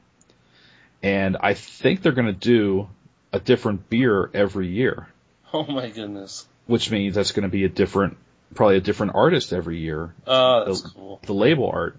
and 1.04 1.36
i 1.42 1.54
think 1.54 2.02
they're 2.02 2.14
going 2.14 2.28
to 2.28 2.32
do 2.34 2.88
a 3.34 3.40
different 3.40 3.90
beer 3.90 4.30
every 4.34 4.68
year 4.68 5.08
Oh 5.54 5.66
my 5.66 5.90
goodness. 5.90 6.48
Which 6.68 6.90
means 6.92 7.16
that's 7.16 7.32
going 7.32 7.44
to 7.44 7.50
be 7.50 7.64
a 7.66 7.70
different 7.70 8.18
probably 8.56 8.78
a 8.78 8.82
different 8.82 9.16
artist 9.16 9.52
every 9.52 9.80
year. 9.80 10.14
Oh, 10.28 10.66
that's 10.66 10.82
The- 10.82 10.90
cool. 10.90 11.20
the 11.26 11.34
label 11.34 11.70
art. 11.70 11.98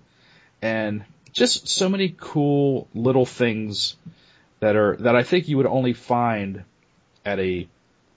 And 0.62 1.04
just 1.32 1.68
so 1.68 1.88
many 1.88 2.14
cool 2.16 2.86
little 2.94 3.26
things 3.26 3.96
that 4.60 4.76
are 4.76 4.96
that 4.96 5.16
I 5.16 5.24
think 5.24 5.48
you 5.48 5.56
would 5.56 5.66
only 5.66 5.92
find 5.92 6.64
at 7.24 7.38
a 7.40 7.66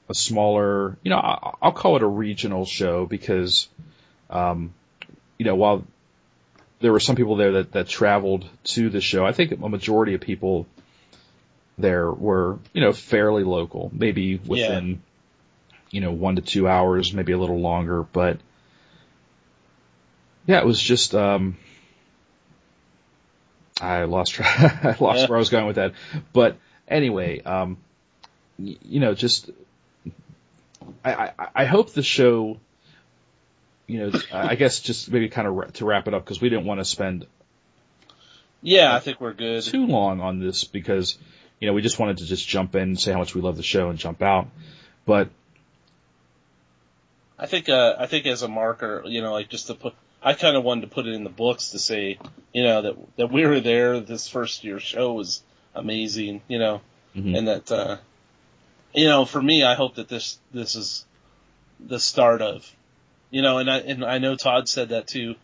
a 0.09 0.13
smaller, 0.13 0.97
you 1.03 1.09
know, 1.09 1.17
I- 1.17 1.53
I'll 1.61 1.71
call 1.73 1.97
it 1.97 2.03
a 2.03 2.07
regional 2.07 2.63
show 2.65 3.05
because, 3.05 3.67
um, 4.29 4.73
you 5.37 5.45
know, 5.45 5.55
while 5.55 5.83
there 6.79 6.91
were 6.93 6.99
some 7.01 7.15
people 7.17 7.35
there 7.35 7.53
that 7.53 7.71
that 7.73 7.87
traveled 7.89 8.47
to 8.65 8.89
the 8.89 9.01
show, 9.01 9.25
I 9.25 9.31
think 9.33 9.51
a 9.51 9.67
majority 9.69 10.13
of 10.13 10.21
people 10.21 10.65
there 11.77 12.11
were, 12.11 12.59
you 12.73 12.81
know, 12.81 12.93
fairly 12.93 13.43
local, 13.43 13.91
maybe 13.93 14.37
within, 14.37 15.01
you 15.91 16.01
know, 16.01 16.11
one 16.11 16.35
to 16.35 16.41
two 16.41 16.67
hours, 16.67 17.13
maybe 17.13 17.31
a 17.31 17.37
little 17.37 17.59
longer, 17.59 18.03
but 18.03 18.39
yeah, 20.45 20.59
it 20.59 20.65
was 20.65 20.81
just, 20.81 21.13
um, 21.15 21.57
I 23.79 24.03
lost 24.05 24.33
track, 24.33 24.85
I 24.85 24.95
lost 24.99 25.19
Yeah. 25.21 25.27
where 25.27 25.37
I 25.37 25.39
was 25.39 25.49
going 25.49 25.67
with 25.67 25.75
that. 25.75 25.93
But 26.33 26.57
anyway, 26.87 27.41
um, 27.41 27.77
y- 28.57 28.77
you 28.83 28.99
know, 28.99 29.13
just, 29.13 29.49
I, 31.03 31.13
I, 31.37 31.47
I 31.55 31.65
hope 31.65 31.91
the 31.93 32.01
show, 32.03 32.57
you 33.87 33.99
know, 33.99 34.11
I 34.33 34.55
guess 34.55 34.79
just 34.79 35.11
maybe 35.11 35.29
kind 35.29 35.47
of 35.47 35.53
ra- 35.55 35.67
to 35.73 35.85
wrap 35.85 36.07
it 36.07 36.13
up 36.13 36.23
because 36.23 36.41
we 36.41 36.49
didn't 36.49 36.65
want 36.65 36.79
to 36.79 36.85
spend 36.85 37.25
Yeah, 38.61 38.93
I 38.95 38.99
think 38.99 39.21
we're 39.21 39.33
good. 39.33 39.63
too 39.63 39.85
long 39.85 40.21
on 40.21 40.39
this 40.39 40.63
because, 40.63 41.17
you 41.59 41.67
know, 41.67 41.73
we 41.73 41.81
just 41.81 41.99
wanted 41.99 42.17
to 42.17 42.25
just 42.25 42.47
jump 42.47 42.75
in 42.75 42.81
and 42.83 42.99
say 42.99 43.11
how 43.11 43.19
much 43.19 43.35
we 43.35 43.41
love 43.41 43.57
the 43.57 43.63
show 43.63 43.89
and 43.89 43.99
jump 43.99 44.21
out. 44.21 44.47
But 45.05 45.29
I 47.39 47.45
think 47.45 47.69
uh 47.69 47.95
I 47.99 48.07
think 48.07 48.25
as 48.25 48.41
a 48.41 48.47
marker, 48.47 49.03
you 49.05 49.21
know, 49.21 49.33
like 49.33 49.49
just 49.49 49.67
to 49.67 49.75
put 49.75 49.93
I 50.21 50.33
kind 50.33 50.57
of 50.57 50.63
wanted 50.63 50.81
to 50.81 50.87
put 50.87 51.05
it 51.07 51.13
in 51.13 51.23
the 51.23 51.29
books 51.29 51.69
to 51.71 51.79
say, 51.79 52.17
you 52.53 52.63
know, 52.63 52.81
that 52.81 52.95
that 53.17 53.31
we 53.31 53.45
were 53.45 53.59
there. 53.59 53.99
This 53.99 54.27
first 54.27 54.63
year 54.63 54.79
show 54.79 55.13
was 55.13 55.43
amazing, 55.75 56.41
you 56.47 56.59
know, 56.59 56.81
Mhm. 57.15 57.37
and 57.37 57.47
that 57.47 57.71
uh 57.71 57.97
you 58.93 59.05
know, 59.07 59.25
for 59.25 59.41
me, 59.41 59.63
I 59.63 59.75
hope 59.75 59.95
that 59.95 60.07
this 60.09 60.39
this 60.51 60.75
is 60.75 61.05
the 61.79 61.99
start 61.99 62.41
of, 62.41 62.69
you 63.29 63.41
know, 63.43 63.59
and 63.59 63.69
I 63.69 63.77
and 63.79 64.03
I 64.03 64.17
know 64.17 64.35
Todd 64.35 64.67
said 64.67 64.89
that 64.89 65.07
too. 65.07 65.35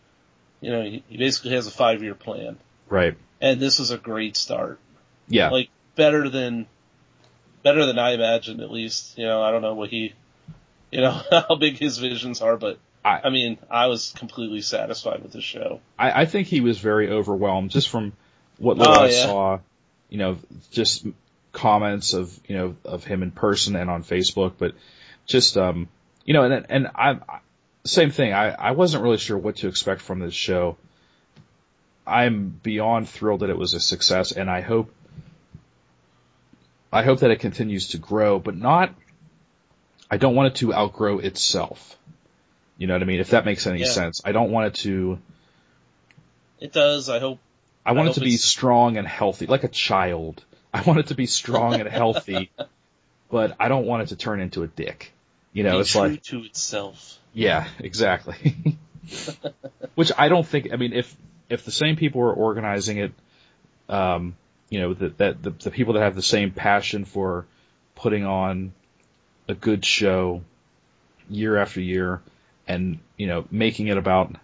You 0.60 0.70
know, 0.72 0.82
he, 0.82 1.04
he 1.08 1.16
basically 1.18 1.52
has 1.52 1.66
a 1.66 1.70
five 1.70 2.02
year 2.02 2.14
plan, 2.14 2.56
right, 2.88 3.16
and 3.40 3.60
this 3.60 3.78
is 3.80 3.90
a 3.90 3.98
great 3.98 4.36
start. 4.36 4.80
yeah, 5.28 5.50
Like 5.50 5.68
better 5.94 6.28
than 6.28 6.66
better 7.62 7.86
than 7.86 7.98
I 7.98 8.12
imagined, 8.12 8.60
at 8.60 8.70
least. 8.70 9.16
You 9.18 9.26
know, 9.26 9.42
I 9.42 9.50
don't 9.52 9.62
know 9.62 9.74
what 9.74 9.90
he, 9.90 10.14
you 10.94 11.00
know, 11.00 11.20
how 11.48 11.56
big 11.56 11.76
his 11.78 11.98
visions 11.98 12.40
are, 12.40 12.56
but 12.56 12.78
I- 13.04 13.20
I 13.24 13.30
mean, 13.30 13.58
I 13.70 13.88
was 13.88 14.12
completely 14.16 14.62
satisfied 14.62 15.22
with 15.22 15.32
the 15.32 15.40
show. 15.42 15.80
I, 15.98 16.22
I 16.22 16.24
think 16.24 16.48
he 16.48 16.60
was 16.60 16.78
very 16.78 17.10
overwhelmed 17.10 17.70
just 17.70 17.88
from 17.90 18.12
what 18.58 18.78
little 18.78 18.94
Oh, 18.94 19.02
I 19.02 19.08
yeah. 19.10 19.26
saw, 19.26 19.58
you 20.08 20.18
know, 20.18 20.38
just 20.70 21.06
comments 21.52 22.14
of, 22.14 22.32
you 22.46 22.56
know, 22.56 22.76
of 22.84 23.04
him 23.04 23.22
in 23.22 23.30
person 23.32 23.76
and 23.76 23.90
on 23.90 24.04
Facebook, 24.04 24.54
but 24.58 24.74
just, 25.26 25.56
um, 25.56 25.88
you 26.24 26.32
know, 26.34 26.44
and, 26.44 26.66
and 26.68 26.88
I, 26.94 27.18
same 27.84 28.10
thing. 28.10 28.32
I, 28.32 28.50
I 28.50 28.70
wasn't 28.70 29.02
really 29.02 29.18
sure 29.18 29.36
what 29.36 29.56
to 29.56 29.68
expect 29.68 30.00
from 30.00 30.20
this 30.20 30.32
show. 30.34 30.76
I'm 32.06 32.48
beyond 32.62 33.08
thrilled 33.08 33.40
that 33.40 33.50
it 33.50 33.58
was 33.58 33.74
a 33.74 33.80
success 33.80 34.32
and 34.32 34.48
I 34.50 34.60
hope, 34.62 34.92
I 36.92 37.02
hope 37.02 37.20
that 37.20 37.30
it 37.30 37.40
continues 37.40 37.88
to 37.88 37.98
grow, 37.98 38.38
but 38.38 38.56
not, 38.56 38.94
I 40.10 40.16
don't 40.16 40.34
want 40.34 40.48
it 40.48 40.54
to 40.56 40.74
outgrow 40.74 41.18
itself. 41.18 41.96
You 42.78 42.86
know 42.86 42.94
what 42.94 43.02
I 43.02 43.06
mean? 43.06 43.20
If 43.20 43.30
that 43.30 43.44
makes 43.44 43.66
any 43.66 43.80
Yeah. 43.80 43.86
sense. 43.86 44.20
I 44.24 44.32
don't 44.32 44.50
want 44.50 44.66
it 44.68 44.74
to, 44.82 45.18
It 46.60 46.72
does. 46.72 47.08
I 47.08 47.18
hope. 47.18 47.38
I 47.86 47.92
want 47.92 48.08
I 48.08 48.10
it 48.12 48.14
to 48.14 48.20
be 48.20 48.36
strong 48.36 48.96
and 48.96 49.06
healthy, 49.06 49.46
like 49.46 49.64
a 49.64 49.68
child. 49.68 50.42
I 50.72 50.82
want 50.82 50.98
it 51.00 51.06
to 51.08 51.14
be 51.14 51.26
strong 51.26 51.74
and 51.80 51.88
healthy, 51.88 52.50
but 53.30 53.54
I 53.60 53.68
don't 53.68 53.86
want 53.86 54.04
it 54.04 54.08
to 54.08 54.16
turn 54.16 54.40
into 54.40 54.62
a 54.62 54.66
dick. 54.66 55.12
You 55.52 55.62
know, 55.62 55.72
be 55.72 55.80
it's 55.80 55.90
true 55.92 56.00
like, 56.00 56.22
to 56.24 56.44
itself. 56.44 57.18
yeah, 57.32 57.68
exactly. 57.78 58.56
Which 59.94 60.10
I 60.16 60.28
don't 60.28 60.46
think, 60.46 60.72
I 60.72 60.76
mean, 60.76 60.92
if, 60.92 61.14
if 61.48 61.64
the 61.64 61.70
same 61.70 61.96
people 61.96 62.22
are 62.22 62.32
organizing 62.32 62.96
it, 62.98 63.12
um, 63.88 64.34
you 64.70 64.80
know, 64.80 64.94
that, 64.94 65.18
that 65.18 65.42
the, 65.42 65.50
the 65.50 65.70
people 65.70 65.94
that 65.94 66.00
have 66.02 66.16
the 66.16 66.22
same 66.22 66.50
passion 66.50 67.04
for 67.04 67.44
putting 67.94 68.24
on 68.24 68.72
a 69.48 69.54
good 69.54 69.84
show 69.84 70.42
year 71.28 71.56
after 71.56 71.80
year 71.80 72.20
and, 72.66 72.98
you 73.16 73.26
know, 73.26 73.44
making 73.50 73.88
it 73.88 73.98
about 73.98 74.34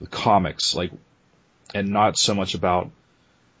the 0.00 0.06
comics, 0.06 0.74
like, 0.74 0.90
and 1.74 1.88
not 1.88 2.18
so 2.18 2.34
much 2.34 2.54
about 2.54 2.90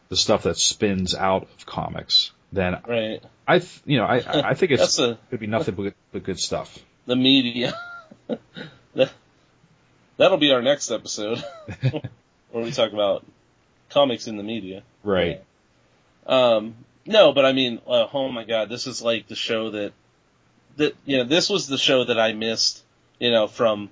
the 0.08 0.16
stuff 0.16 0.42
that 0.42 0.58
spins 0.58 1.14
out 1.14 1.44
of 1.44 1.66
comics, 1.66 2.32
then 2.52 2.76
Right. 2.86 3.22
I, 3.48 3.58
th- 3.60 3.80
you 3.86 3.96
know, 3.98 4.04
I, 4.04 4.50
I 4.50 4.54
think 4.54 4.72
it's 4.72 4.98
a 4.98 5.18
could 5.30 5.40
be 5.40 5.46
nothing 5.46 5.74
but, 5.74 5.94
but 6.12 6.22
good 6.22 6.38
stuff. 6.38 6.78
the 7.06 7.16
media. 7.16 7.74
That- 8.94 9.12
That'll 10.18 10.36
be 10.36 10.52
our 10.52 10.60
next 10.60 10.90
episode, 10.90 11.42
where 12.50 12.62
we 12.62 12.70
talk 12.70 12.92
about 12.92 13.24
comics 13.88 14.26
in 14.28 14.36
the 14.36 14.42
media. 14.42 14.82
Right. 15.02 15.42
Um, 16.26 16.74
no, 17.06 17.32
but 17.32 17.44
I 17.44 17.52
mean, 17.52 17.80
uh, 17.86 18.06
oh 18.12 18.28
my 18.28 18.44
god, 18.44 18.68
this 18.68 18.86
is 18.86 19.02
like 19.02 19.28
the 19.28 19.34
show 19.34 19.70
that, 19.70 19.92
that, 20.76 20.94
you 21.04 21.18
know, 21.18 21.24
this 21.24 21.48
was 21.48 21.66
the 21.66 21.78
show 21.78 22.04
that 22.04 22.18
I 22.18 22.32
missed, 22.32 22.82
you 23.18 23.30
know, 23.30 23.46
from 23.46 23.90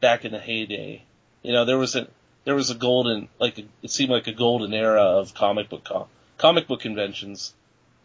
back 0.00 0.24
in 0.24 0.32
the 0.32 0.38
heyday. 0.38 1.02
You 1.42 1.52
know, 1.52 1.64
there 1.64 1.78
was 1.78 1.96
a, 1.96 2.08
there 2.44 2.54
was 2.54 2.70
a 2.70 2.74
golden, 2.74 3.28
like, 3.38 3.58
a, 3.58 3.64
it 3.82 3.90
seemed 3.90 4.10
like 4.10 4.26
a 4.26 4.32
golden 4.32 4.74
era 4.74 5.02
of 5.02 5.34
comic 5.34 5.68
book, 5.68 5.84
com- 5.84 6.08
comic 6.38 6.66
book 6.66 6.80
conventions. 6.80 7.54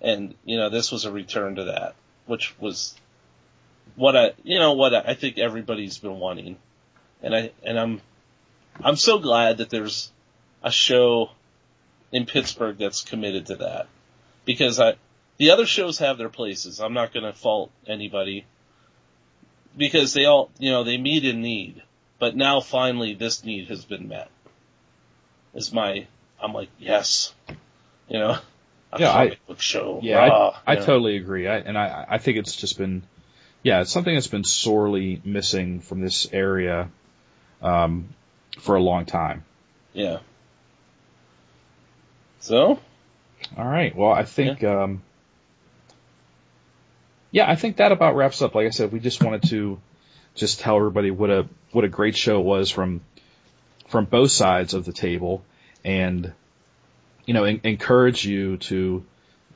And, 0.01 0.35
you 0.45 0.57
know, 0.57 0.69
this 0.69 0.91
was 0.91 1.05
a 1.05 1.11
return 1.11 1.55
to 1.55 1.65
that, 1.65 1.95
which 2.25 2.57
was 2.59 2.95
what 3.95 4.15
I, 4.15 4.31
you 4.43 4.59
know, 4.59 4.73
what 4.73 4.93
I, 4.93 5.11
I 5.11 5.13
think 5.13 5.37
everybody's 5.37 5.97
been 5.97 6.19
wanting. 6.19 6.57
And 7.21 7.35
I, 7.35 7.51
and 7.63 7.77
I'm, 7.77 8.01
I'm 8.81 8.95
so 8.95 9.19
glad 9.19 9.57
that 9.57 9.69
there's 9.69 10.09
a 10.63 10.71
show 10.71 11.31
in 12.11 12.25
Pittsburgh 12.25 12.77
that's 12.77 13.01
committed 13.01 13.47
to 13.47 13.55
that. 13.57 13.87
Because 14.49 14.79
I, 14.79 14.95
the 15.37 15.51
other 15.51 15.67
shows 15.67 15.99
have 15.99 16.17
their 16.17 16.27
places. 16.29 16.79
I'm 16.79 16.93
not 16.93 17.13
gonna 17.13 17.33
fault 17.33 17.69
anybody. 17.85 18.45
Because 19.77 20.13
they 20.13 20.25
all, 20.25 20.49
you 20.57 20.71
know, 20.71 20.83
they 20.83 20.97
meet 20.97 21.23
in 21.23 21.43
need. 21.43 21.83
But 22.17 22.35
now 22.35 22.59
finally 22.59 23.13
this 23.13 23.43
need 23.43 23.67
has 23.67 23.85
been 23.85 24.07
met. 24.07 24.27
Is 25.53 25.71
my, 25.71 26.07
I'm 26.41 26.51
like, 26.51 26.69
yes. 26.79 27.31
You 28.09 28.17
know, 28.17 28.37
a 28.91 28.99
Yeah, 28.99 29.11
I- 29.11 29.25
comic 29.27 29.45
book 29.47 29.61
show. 29.61 29.99
Yeah, 30.01 30.17
Rah, 30.29 30.55
I, 30.65 30.71
I 30.71 30.75
know. 30.77 30.85
totally 30.85 31.17
agree. 31.17 31.47
I, 31.47 31.57
and 31.59 31.77
I, 31.77 32.07
I 32.09 32.17
think 32.17 32.39
it's 32.39 32.55
just 32.55 32.75
been, 32.79 33.03
yeah, 33.61 33.81
it's 33.81 33.91
something 33.91 34.15
that's 34.15 34.25
been 34.25 34.43
sorely 34.43 35.21
missing 35.23 35.79
from 35.79 36.01
this 36.01 36.27
area, 36.33 36.89
um, 37.61 38.09
for 38.57 38.75
a 38.75 38.81
long 38.81 39.05
time. 39.05 39.45
Yeah. 39.93 40.21
So, 42.39 42.79
All 43.57 43.67
right. 43.67 43.95
Well, 43.95 44.11
I 44.11 44.23
think, 44.23 44.63
um, 44.63 45.01
yeah, 47.31 47.49
I 47.49 47.55
think 47.55 47.77
that 47.77 47.91
about 47.91 48.15
wraps 48.15 48.41
up. 48.41 48.55
Like 48.55 48.67
I 48.67 48.71
said, 48.71 48.91
we 48.91 48.99
just 48.99 49.23
wanted 49.23 49.43
to 49.49 49.79
just 50.35 50.59
tell 50.59 50.77
everybody 50.77 51.11
what 51.11 51.29
a, 51.29 51.47
what 51.71 51.83
a 51.83 51.89
great 51.89 52.15
show 52.15 52.39
it 52.39 52.45
was 52.45 52.71
from, 52.71 53.01
from 53.87 54.05
both 54.05 54.31
sides 54.31 54.73
of 54.73 54.85
the 54.85 54.93
table 54.93 55.43
and, 55.83 56.33
you 57.25 57.33
know, 57.33 57.43
en- 57.43 57.61
encourage 57.63 58.25
you 58.25 58.57
to 58.57 59.03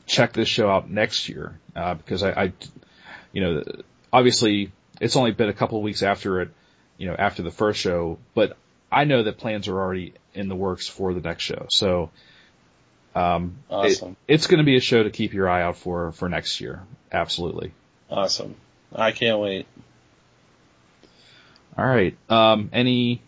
check 0.06 0.34
this 0.34 0.48
show 0.50 0.70
out 0.70 0.90
next 0.90 1.30
year, 1.30 1.58
uh, 1.76 1.94
because 1.94 2.24
I, 2.24 2.32
I, 2.32 2.54
you 3.32 3.42
know, 3.42 3.64
obviously 4.12 4.72
it's 5.00 5.16
only 5.16 5.32
been 5.32 5.50
a 5.50 5.54
couple 5.54 5.78
of 5.78 5.84
weeks 5.84 6.04
after 6.04 6.42
it, 6.42 6.50
you 6.98 7.08
know, 7.08 7.16
after 7.18 7.42
the 7.42 7.52
first 7.52 7.80
show, 7.80 8.20
but 8.34 8.58
I 8.92 9.06
know 9.06 9.24
that 9.24 9.38
plans 9.38 9.68
are 9.68 9.80
already 9.80 10.14
in 10.34 10.50
the 10.50 10.56
works 10.56 10.88
for 10.88 11.14
the 11.14 11.22
next 11.22 11.44
show. 11.44 11.66
So, 11.70 12.12
um, 13.16 13.58
Awesome. 13.70 14.18
it- 14.28 14.34
it's 14.36 14.48
going 14.48 14.58
to 14.60 14.64
be 14.64 14.76
a 14.76 14.80
show 14.82 15.04
to 15.04 15.10
keep 15.10 15.34
your 15.34 15.48
eye 15.50 15.62
out 15.64 15.78
for 15.78 16.12
for 16.14 16.30
next 16.30 16.62
year. 16.62 16.82
Absolutely. 17.12 17.72
Awesome. 18.10 18.56
I 18.96 19.12
can't 19.12 19.40
wait. 19.40 19.66
All 21.78 21.86
right. 21.86 22.16
Um, 22.30 22.70
any 22.74 23.22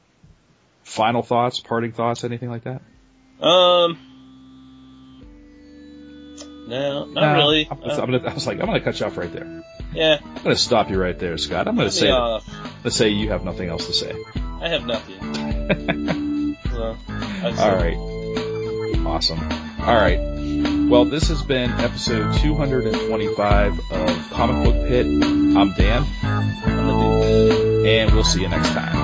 final 0.83 1.23
thoughts, 1.23 1.59
parting 1.59 1.91
thoughts, 1.91 2.23
anything 2.23 2.49
like 2.49 2.63
that? 2.63 2.81
Um. 3.43 3.97
No, 6.67 7.05
not 7.05 7.21
No, 7.21 7.33
really. 7.36 7.67
I 7.69 7.73
was, 7.75 7.97
Uh, 7.99 8.01
I'm 8.01 8.11
gonna, 8.11 8.27
I 8.29 8.33
was 8.33 8.47
like, 8.47 8.59
I'm 8.59 8.65
going 8.65 8.79
to 8.79 8.83
cut 8.83 8.99
you 8.99 9.05
off 9.05 9.17
right 9.17 9.31
there. 9.31 9.63
yeah. 9.93 10.17
I'm 10.23 10.33
going 10.43 10.55
to 10.55 10.61
stop 10.61 10.89
you 10.89 10.99
right 10.99 11.17
there, 11.17 11.38
Scott. 11.38 11.67
I'm 11.67 11.75
going 11.75 11.88
to 11.89 11.93
say, 11.95 12.11
let's 12.83 12.95
say 12.95 13.09
you 13.09 13.29
have 13.29 13.43
nothing 13.45 13.69
else 13.69 13.86
to 13.88 13.93
say. 13.93 14.15
I 14.61 14.69
have 14.69 14.86
nothing. 14.86 16.57
so, 16.71 16.97
All 17.43 17.75
right. 17.75 17.97
Awesome. 19.05 19.39
All 19.80 19.95
right. 19.95 20.19
Well, 20.89 21.05
this 21.05 21.28
has 21.30 21.41
been 21.41 21.71
episode 21.71 22.36
225 22.38 23.91
of 23.91 24.30
Comic 24.32 24.63
Book 24.63 24.88
Pit. 24.88 25.05
I'm 25.05 25.73
Dan, 25.73 26.05
I'm 26.23 27.86
and 27.86 28.13
we'll 28.13 28.23
see 28.23 28.41
you 28.41 28.49
next 28.49 28.69
time. 28.69 28.95